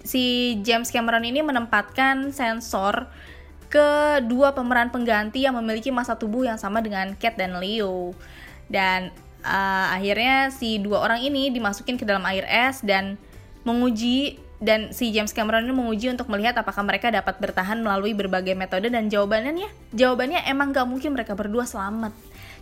[0.00, 3.12] si James Cameron ini menempatkan sensor
[3.68, 8.16] ke dua pemeran pengganti yang memiliki masa tubuh yang sama dengan Cat dan Leo.
[8.72, 9.12] Dan
[9.44, 13.20] uh, akhirnya si dua orang ini dimasukin ke dalam air es dan
[13.68, 18.52] menguji dan si James Cameron ini menguji untuk melihat apakah mereka dapat bertahan melalui berbagai
[18.52, 19.64] metode dan jawabannya
[19.96, 22.12] jawabannya emang gak mungkin mereka berdua selamat.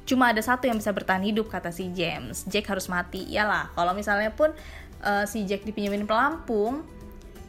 [0.06, 2.46] Cuma ada satu yang bisa bertahan hidup kata si James.
[2.46, 3.26] Jack harus mati.
[3.34, 4.54] Iyalah kalau misalnya pun
[5.02, 6.86] uh, si Jack dipinjemin pelampung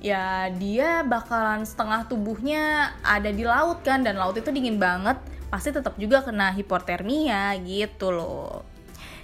[0.01, 5.21] ya dia bakalan setengah tubuhnya ada di laut kan dan laut itu dingin banget.
[5.53, 8.65] Pasti tetap juga kena hipotermia gitu loh.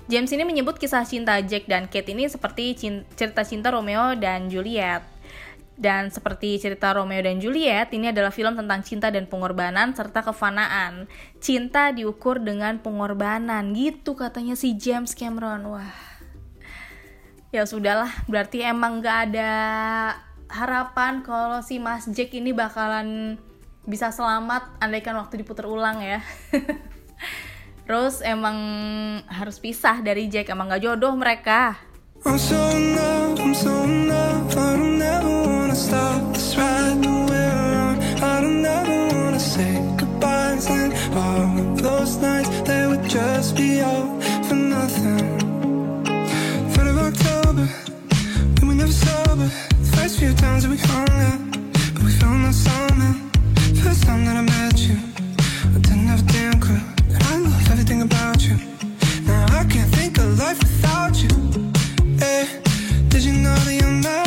[0.05, 2.77] James ini menyebut kisah cinta Jack dan Kate ini seperti
[3.17, 5.14] cerita cinta Romeo dan Juliet
[5.75, 11.11] dan seperti cerita Romeo dan Juliet, ini adalah film tentang cinta dan pengorbanan serta kefanaan.
[11.43, 15.67] Cinta diukur dengan pengorbanan, gitu katanya si James Cameron.
[15.67, 15.91] Wah,
[17.51, 19.51] ya sudahlah, berarti emang gak ada
[20.47, 23.35] harapan kalau si Mas Jack ini bakalan
[23.83, 26.23] bisa selamat andaikan waktu diputar ulang ya.
[27.85, 28.57] Terus emang
[29.27, 31.75] harus pisah dari Jack, emang gak jodoh mereka.
[32.23, 37.03] I'm so love, I'm so love, I don't ever stop this ride.
[38.23, 44.21] I don't ever wanna say goodbyes and all those nights they would just be all
[44.47, 45.37] for nothing.
[46.73, 47.67] Third of October,
[48.61, 49.49] we were never sober.
[49.95, 51.41] First few times that we hung out,
[51.93, 52.11] but we
[52.53, 53.13] summer.
[53.83, 54.97] First time that I met you,
[55.75, 56.79] I didn't have a damn clue
[57.31, 58.55] I love everything about you.
[59.27, 61.33] Now I can't think of life without you.
[62.17, 62.61] Hey,
[63.09, 64.24] did you know that you're my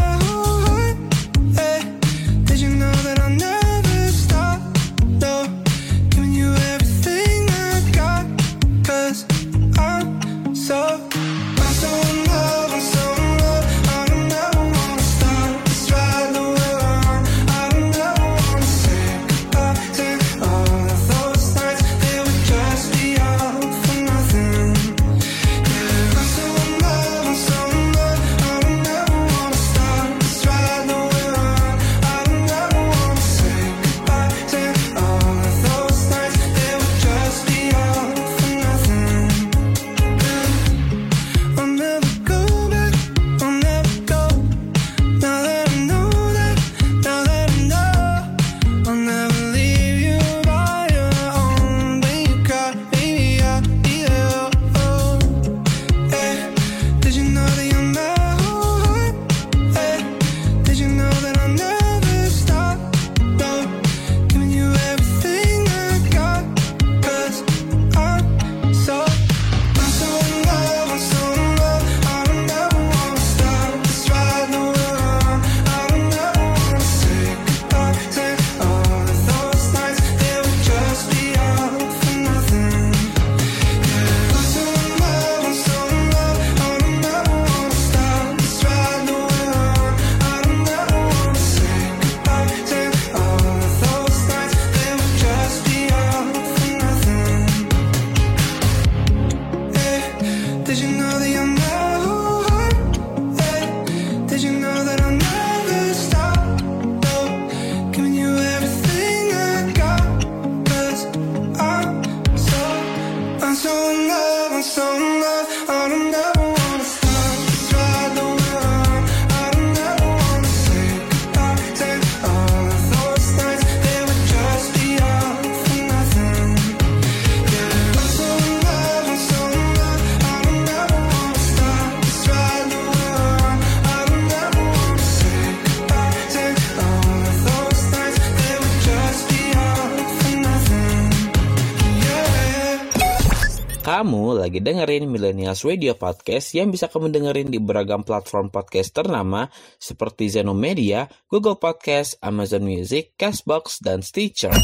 [144.78, 150.54] dengerin Millennials Radio Podcast yang bisa kamu dengerin di beragam platform podcast ternama seperti Zeno
[150.54, 154.54] Media, Google Podcast, Amazon Music, Castbox, dan Stitcher.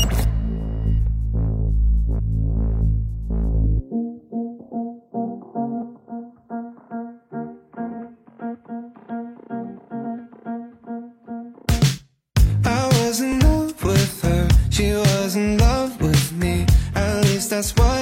[17.54, 17.93] That's what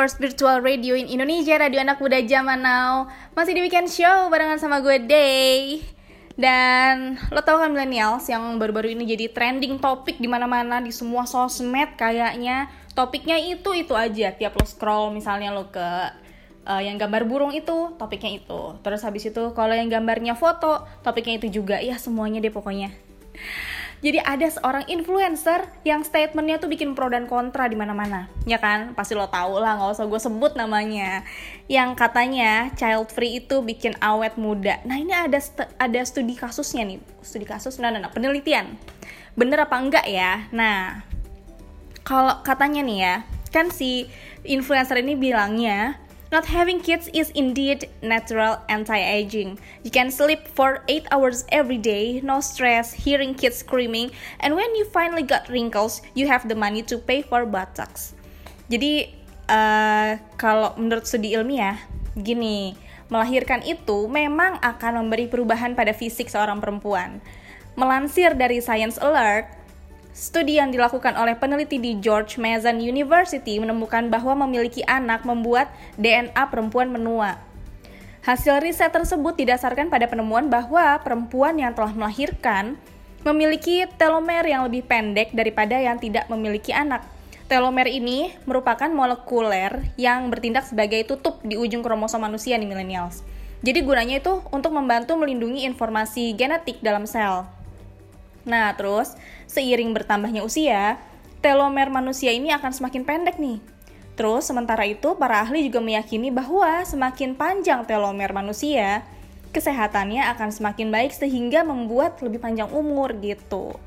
[0.00, 3.04] first virtual radio in Indonesia, radio anak muda zaman now.
[3.36, 5.84] Masih di weekend show barengan sama gue Day.
[6.40, 11.28] Dan lo tau kan millennials yang baru-baru ini jadi trending topik di mana-mana di semua
[11.28, 12.72] sosmed kayaknya.
[12.96, 14.32] Topiknya itu itu aja.
[14.32, 15.88] Tiap lo scroll misalnya lo ke
[16.64, 18.80] eh, yang gambar burung itu topiknya itu.
[18.80, 21.76] Terus habis itu kalau yang gambarnya foto topiknya itu juga.
[21.76, 22.88] Ya semuanya deh pokoknya
[24.00, 28.96] jadi ada seorang influencer yang statementnya tuh bikin pro dan kontra di mana-mana, ya kan?
[28.96, 31.20] Pasti lo tau lah, nggak usah gue sebut namanya.
[31.68, 34.80] Yang katanya child free itu bikin awet muda.
[34.88, 38.80] Nah ini ada st- ada studi kasusnya nih, studi kasus, nah, nah, nah, penelitian.
[39.36, 40.48] Bener apa enggak ya?
[40.48, 41.04] Nah,
[42.00, 43.14] kalau katanya nih ya,
[43.52, 44.08] kan si
[44.48, 46.00] influencer ini bilangnya
[46.30, 49.58] Not having kids is indeed natural anti-aging.
[49.82, 54.70] You can sleep for 8 hours every day, no stress, hearing kids screaming, and when
[54.78, 58.14] you finally got wrinkles, you have the money to pay for Botox.
[58.70, 59.10] Jadi
[59.50, 61.82] eh, kalau menurut studi ilmiah,
[62.14, 62.78] gini,
[63.10, 67.18] melahirkan itu memang akan memberi perubahan pada fisik seorang perempuan.
[67.74, 69.50] Melansir dari Science Alert,
[70.10, 76.42] Studi yang dilakukan oleh peneliti di George Mason University menemukan bahwa memiliki anak membuat DNA
[76.50, 77.38] perempuan menua.
[78.20, 82.76] Hasil riset tersebut didasarkan pada penemuan bahwa perempuan yang telah melahirkan
[83.22, 87.06] memiliki telomer yang lebih pendek daripada yang tidak memiliki anak.
[87.46, 93.22] Telomer ini merupakan molekuler yang bertindak sebagai tutup di ujung kromosom manusia di millennials.
[93.60, 97.59] Jadi gunanya itu untuk membantu melindungi informasi genetik dalam sel.
[98.50, 99.14] Nah, terus
[99.46, 100.98] seiring bertambahnya usia,
[101.38, 103.62] telomer manusia ini akan semakin pendek nih.
[104.18, 109.06] Terus sementara itu para ahli juga meyakini bahwa semakin panjang telomer manusia,
[109.54, 113.78] kesehatannya akan semakin baik sehingga membuat lebih panjang umur gitu.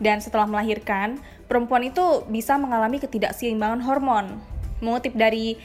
[0.00, 4.38] Dan setelah melahirkan, perempuan itu bisa mengalami ketidakseimbangan hormon.
[4.80, 5.60] Mengutip dari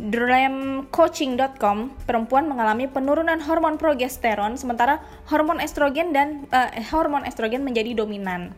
[0.00, 8.56] dreamcoaching.com, perempuan mengalami penurunan hormon progesteron sementara hormon estrogen dan eh, hormon estrogen menjadi dominan.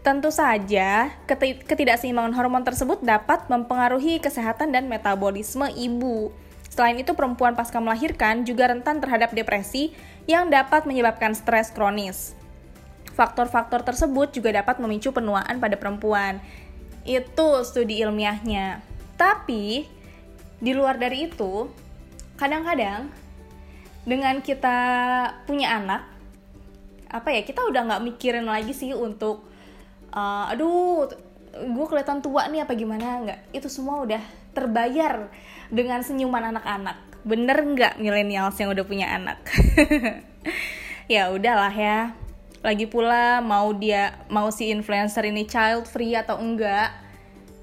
[0.00, 6.32] Tentu saja, keti- ketidakseimbangan hormon tersebut dapat mempengaruhi kesehatan dan metabolisme ibu.
[6.72, 9.92] Selain itu, perempuan pasca melahirkan juga rentan terhadap depresi
[10.24, 12.36] yang dapat menyebabkan stres kronis.
[13.16, 16.42] Faktor-faktor tersebut juga dapat memicu penuaan pada perempuan.
[17.08, 18.84] Itu studi ilmiahnya.
[19.14, 19.86] Tapi,
[20.64, 21.68] di luar dari itu,
[22.40, 23.12] kadang-kadang
[24.08, 24.78] dengan kita
[25.44, 26.08] punya anak,
[27.12, 29.44] apa ya, kita udah nggak mikirin lagi sih untuk,
[30.16, 31.12] uh, aduh,
[31.52, 33.40] gue kelihatan tua nih apa gimana, nggak.
[33.52, 34.24] Itu semua udah
[34.56, 35.28] terbayar
[35.68, 36.96] dengan senyuman anak-anak.
[37.28, 39.44] Bener nggak millennials yang udah punya anak?
[41.12, 42.16] ya udahlah ya.
[42.64, 46.96] Lagi pula mau dia mau si influencer ini child free atau enggak,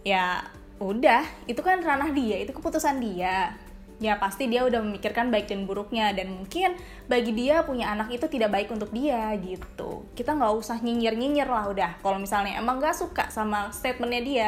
[0.06, 0.46] ya
[0.82, 3.54] udah itu kan ranah dia itu keputusan dia.
[4.02, 6.74] Ya pasti dia udah memikirkan baik dan buruknya dan mungkin
[7.06, 10.10] bagi dia punya anak itu tidak baik untuk dia gitu.
[10.18, 12.02] Kita nggak usah nyinyir nyinyir lah udah.
[12.02, 14.48] Kalau misalnya emang nggak suka sama statementnya dia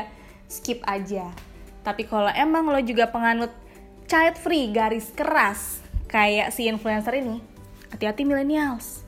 [0.49, 1.29] skip aja.
[1.85, 3.53] Tapi kalau emang lo juga penganut
[4.09, 7.37] child free garis keras kayak si influencer ini
[7.93, 9.05] hati-hati millennials.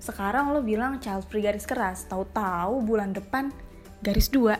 [0.00, 3.52] Sekarang lo bilang child free garis keras tahu-tahu bulan depan
[4.00, 4.56] garis dua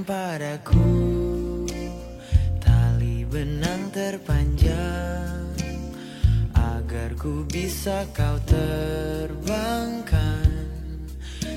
[0.00, 1.68] Padaku.
[2.56, 5.52] Tali benang terpanjang
[6.56, 10.48] agar ku bisa kau terbangkan.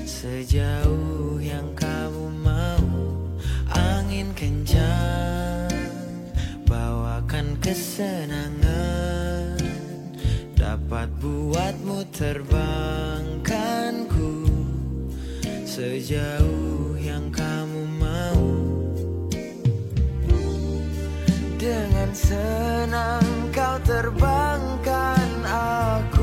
[0.04, 2.84] Sejauh yang kamu mau
[3.72, 5.72] angin kencang
[6.68, 9.56] bawakan kesenangan.
[10.52, 14.44] Dapat buatmu terbangkanku.
[15.64, 17.95] Sejauh yang kamu
[22.06, 26.15] dengan senang kau terbangkan aku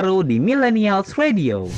[0.00, 1.68] terbaru di Millennials Radio.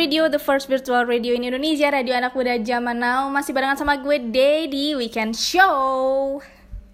[0.00, 4.00] Radio, the first virtual radio in Indonesia, radio anak muda zaman now Masih barengan sama
[4.00, 6.40] gue, Day, di Weekend Show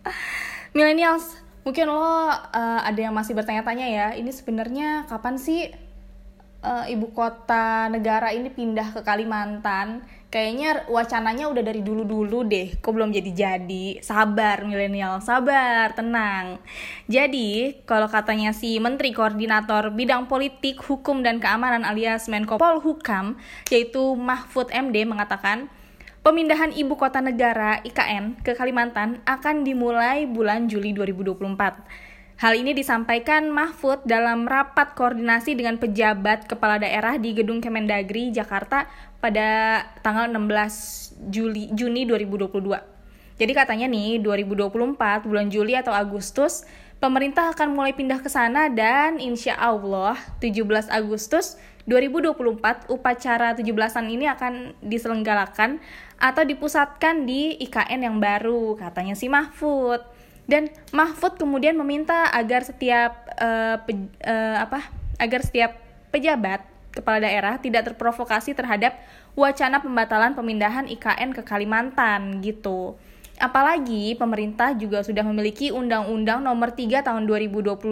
[0.74, 2.34] Millennials, mungkin lo uh,
[2.82, 5.70] ada yang masih bertanya-tanya ya Ini sebenarnya kapan sih
[6.66, 10.02] uh, ibu kota negara ini pindah ke Kalimantan?
[10.36, 14.04] Kayaknya wacananya udah dari dulu-dulu deh, kok belum jadi-jadi.
[14.04, 16.60] Sabar milenial, sabar, tenang.
[17.08, 23.40] Jadi, kalau katanya si Menteri Koordinator Bidang Politik, Hukum dan Keamanan alias Menko Polhukam,
[23.72, 25.72] yaitu Mahfud MD mengatakan,
[26.20, 32.05] pemindahan ibu kota negara IKN ke Kalimantan akan dimulai bulan Juli 2024.
[32.36, 38.84] Hal ini disampaikan Mahfud dalam rapat koordinasi dengan pejabat kepala daerah di Gedung Kemendagri Jakarta
[39.24, 43.40] pada tanggal 16 Juli Juni 2022.
[43.40, 46.68] Jadi katanya nih 2024 bulan Juli atau Agustus
[47.00, 51.56] pemerintah akan mulai pindah ke sana dan insya Allah 17 Agustus
[51.88, 55.80] 2024 upacara 17-an ini akan diselenggarakan
[56.20, 60.15] atau dipusatkan di IKN yang baru katanya si Mahfud.
[60.46, 65.06] Dan Mahfud kemudian meminta agar setiap eh, pe- eh, apa?
[65.16, 65.80] agar setiap
[66.12, 66.60] pejabat
[66.92, 68.96] kepala daerah tidak terprovokasi terhadap
[69.36, 72.96] wacana pembatalan pemindahan IKN ke Kalimantan gitu.
[73.36, 77.84] Apalagi pemerintah juga sudah memiliki Undang-Undang Nomor 3 Tahun 2022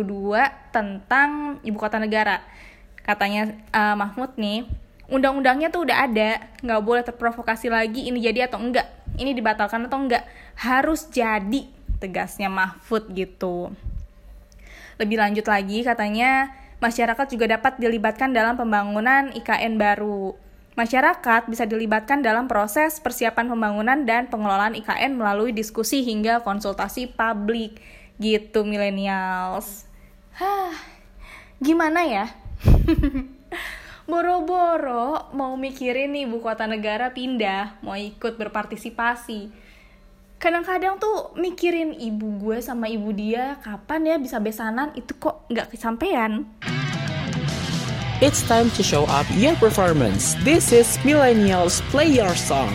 [0.73, 2.41] tentang Ibu Kota Negara.
[3.05, 4.65] Katanya eh, Mahfud nih,
[5.13, 8.89] undang-undangnya tuh udah ada, nggak boleh terprovokasi lagi ini jadi atau enggak,
[9.21, 10.25] ini dibatalkan atau enggak,
[10.57, 11.69] harus jadi
[11.99, 13.75] tegasnya Mahfud gitu.
[14.99, 20.39] Lebih lanjut lagi katanya masyarakat juga dapat dilibatkan dalam pembangunan IKN baru.
[20.75, 27.79] Masyarakat bisa dilibatkan dalam proses persiapan pembangunan dan pengelolaan IKN melalui diskusi hingga konsultasi publik
[28.19, 29.87] gitu millennials.
[30.35, 30.75] Hah,
[31.63, 32.27] gimana ya?
[34.11, 39.64] Boro-boro mau mikirin nih ibu kota negara pindah, mau ikut berpartisipasi.
[40.45, 45.73] Kadang-kadang tuh mikirin ibu gue sama ibu dia kapan ya bisa besanan itu kok nggak
[45.73, 46.45] kesampaian.
[48.21, 50.37] It's time to show up your performance.
[50.45, 52.69] This is Millennials Play Your Song.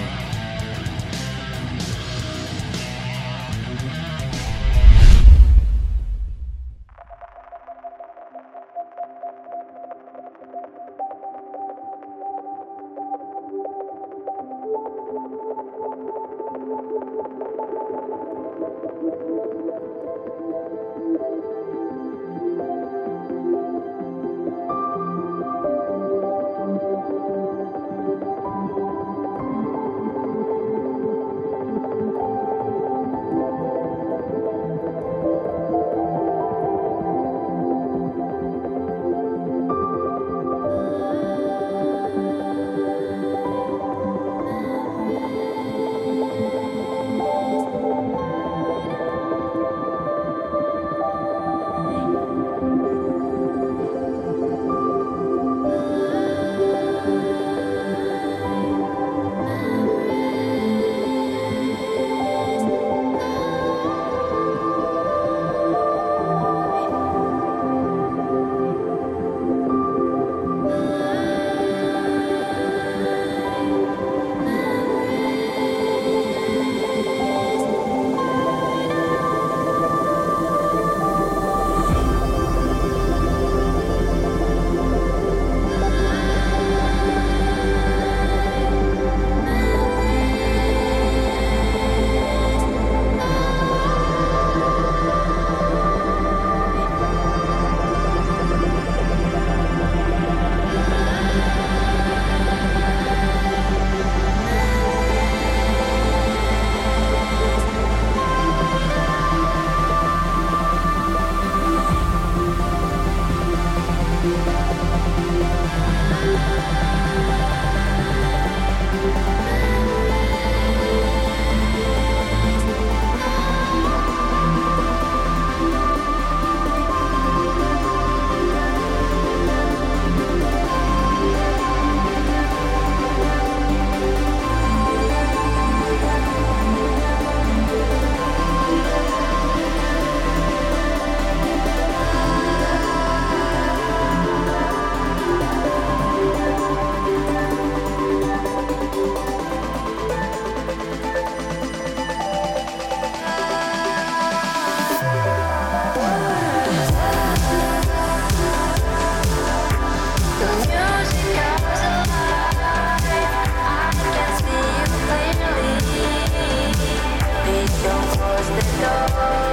[168.55, 169.48] the door.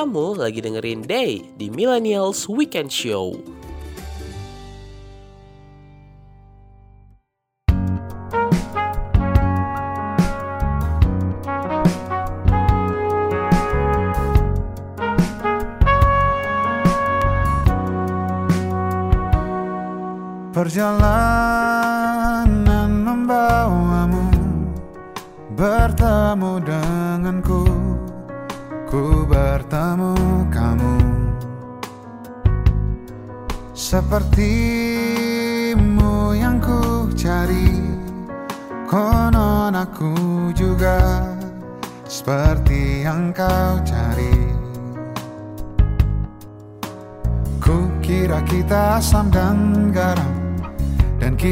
[0.00, 3.36] Kamu lagi dengerin Day di Millennials Weekend Show.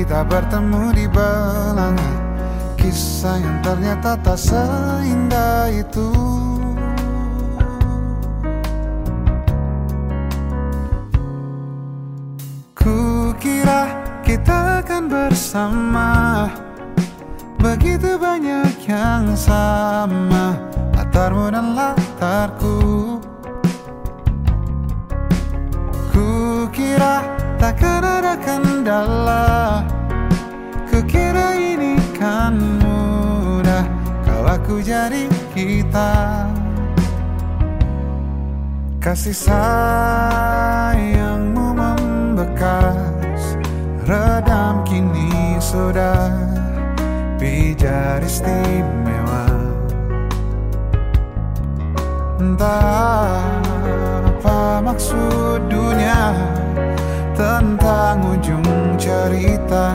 [0.08, 2.10] Kita bertemu di belanga
[2.80, 6.08] Kisah yang ternyata tak seindah itu.
[12.72, 13.92] Ku kira
[14.24, 16.48] kita akan bersama.
[17.60, 20.56] Begitu banyak yang sama.
[20.96, 22.80] Latarmu dan latarku.
[26.08, 27.20] Ku kira
[27.60, 29.84] takkan ada kendala.
[29.84, 29.97] Kukira
[32.18, 33.86] ini kan mudah
[34.26, 36.50] Kalau aku jadi kita.
[38.98, 40.18] Kasih sayangmu
[41.78, 43.54] membekas
[44.02, 46.34] Redam kini sudah.
[47.38, 49.46] Pijar istimewa.
[52.42, 53.46] Entah
[54.26, 56.34] apa maksud dunia
[57.38, 58.66] Tentang ujung
[58.98, 59.94] cerita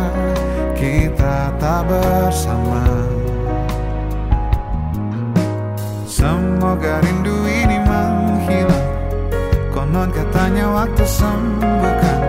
[0.83, 2.83] Kita tak bersama.
[6.03, 8.87] Semoga rindu ini menghilang.
[9.71, 12.19] Konon katanya waktu sembuhkan.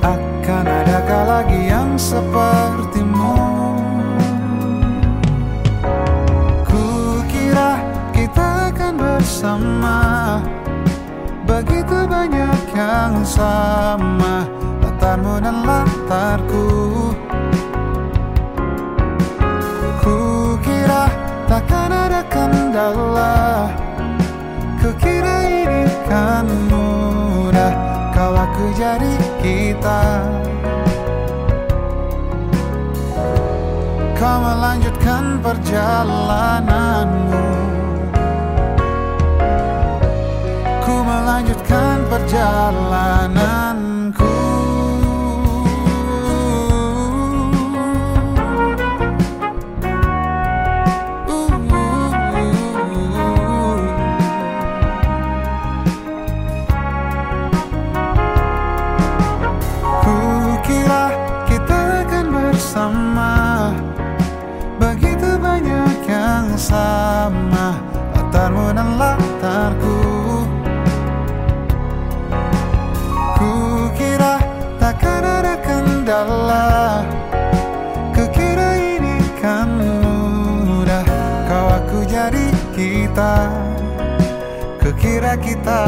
[0.00, 3.36] Akan adakah lagi yang sepertimu?
[6.72, 7.84] Ku kira
[8.16, 10.00] kita akan bersama.
[11.44, 14.48] Begitu banyak yang sama.
[14.80, 16.99] Latarmu dan latarku
[22.70, 23.66] ada kendala
[24.78, 27.74] Kukira ini kan mudah
[28.14, 30.02] Kau aku jadi kita.
[34.12, 37.48] Kau melanjutkan perjalananmu.
[40.84, 43.69] Ku melanjutkan perjalananku
[83.20, 83.52] kita
[84.80, 85.80] Kukira kita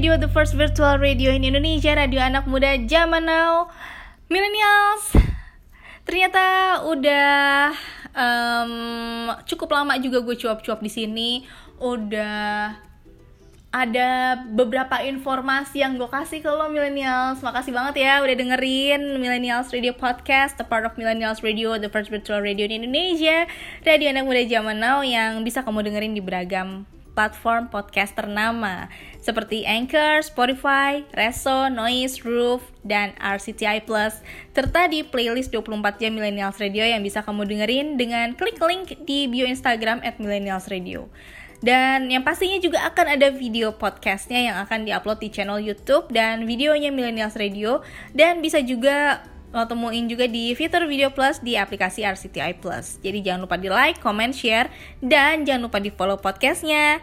[0.00, 3.68] Radio, the first virtual radio in Indonesia, radio anak muda zaman now.
[4.32, 5.12] Millennials,
[6.08, 6.40] ternyata
[6.88, 7.68] udah
[8.16, 8.72] em,
[9.44, 11.44] cukup lama juga gue cuap-cuap di sini.
[11.76, 12.80] Udah
[13.68, 19.68] ada beberapa informasi yang gue kasih ke lo millennials makasih banget ya udah dengerin millennials
[19.68, 23.44] radio podcast the part of millennials radio the first virtual radio di Indonesia
[23.84, 28.88] radio anak muda zaman now yang bisa kamu dengerin di beragam platform podcast ternama
[29.20, 34.20] seperti Anchor, Spotify, Reso, Noise, Roof, dan RCTI Plus
[34.56, 39.28] serta di playlist 24 jam Millennials Radio yang bisa kamu dengerin dengan klik link di
[39.28, 41.06] bio Instagram at Millennials Radio.
[41.60, 46.48] Dan yang pastinya juga akan ada video podcastnya yang akan diupload di channel YouTube dan
[46.48, 47.84] videonya Millennials Radio
[48.16, 49.20] dan bisa juga
[49.50, 53.02] lo temuin juga di fitur Video Plus di aplikasi RCTI Plus.
[53.02, 54.70] Jadi jangan lupa di like, comment, share,
[55.02, 57.02] dan jangan lupa di follow podcastnya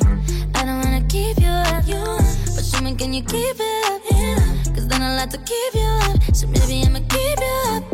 [3.01, 4.75] can you keep it up?
[4.75, 6.35] Cause then I'll have to keep you up.
[6.35, 7.90] So maybe I'ma keep you up.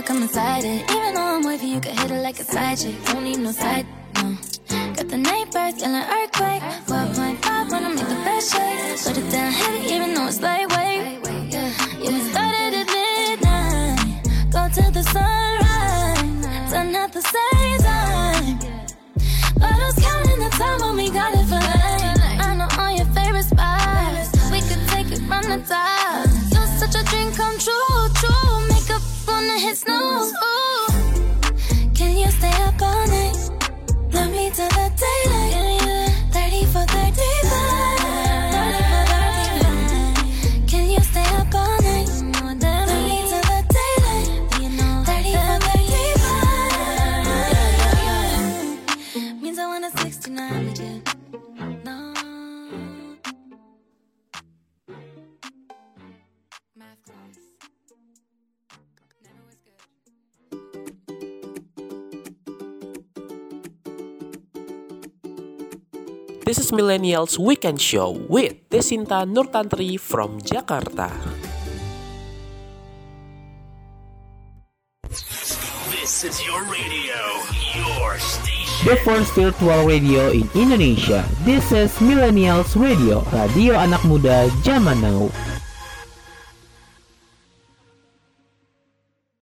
[0.00, 0.90] A come inside it.
[0.90, 2.94] Even though I'm wavy, you you can hit it like a side chick.
[3.06, 3.86] Don't need no side,
[4.16, 4.36] no.
[4.96, 6.62] Got the neighbors yelling earthquake.
[6.86, 8.80] 12.5 when I make the best shake.
[9.04, 11.02] Put it down heavy, even though it's lightweight.
[11.52, 14.22] Yeah, we started at midnight.
[14.54, 16.72] Go to the sunrise.
[16.72, 17.49] Done at the same
[29.40, 30.32] on the hit snooze.
[30.48, 30.86] Ooh.
[31.94, 33.09] Can you stay up all night?
[66.50, 71.06] This is Millennials Weekend Show with Desinta Nurtantri from Jakarta.
[75.94, 77.22] This is your radio,
[77.78, 78.82] your station.
[78.82, 81.22] The first virtual radio in Indonesia.
[81.46, 85.30] This is Millennials Radio, radio anak muda zaman now.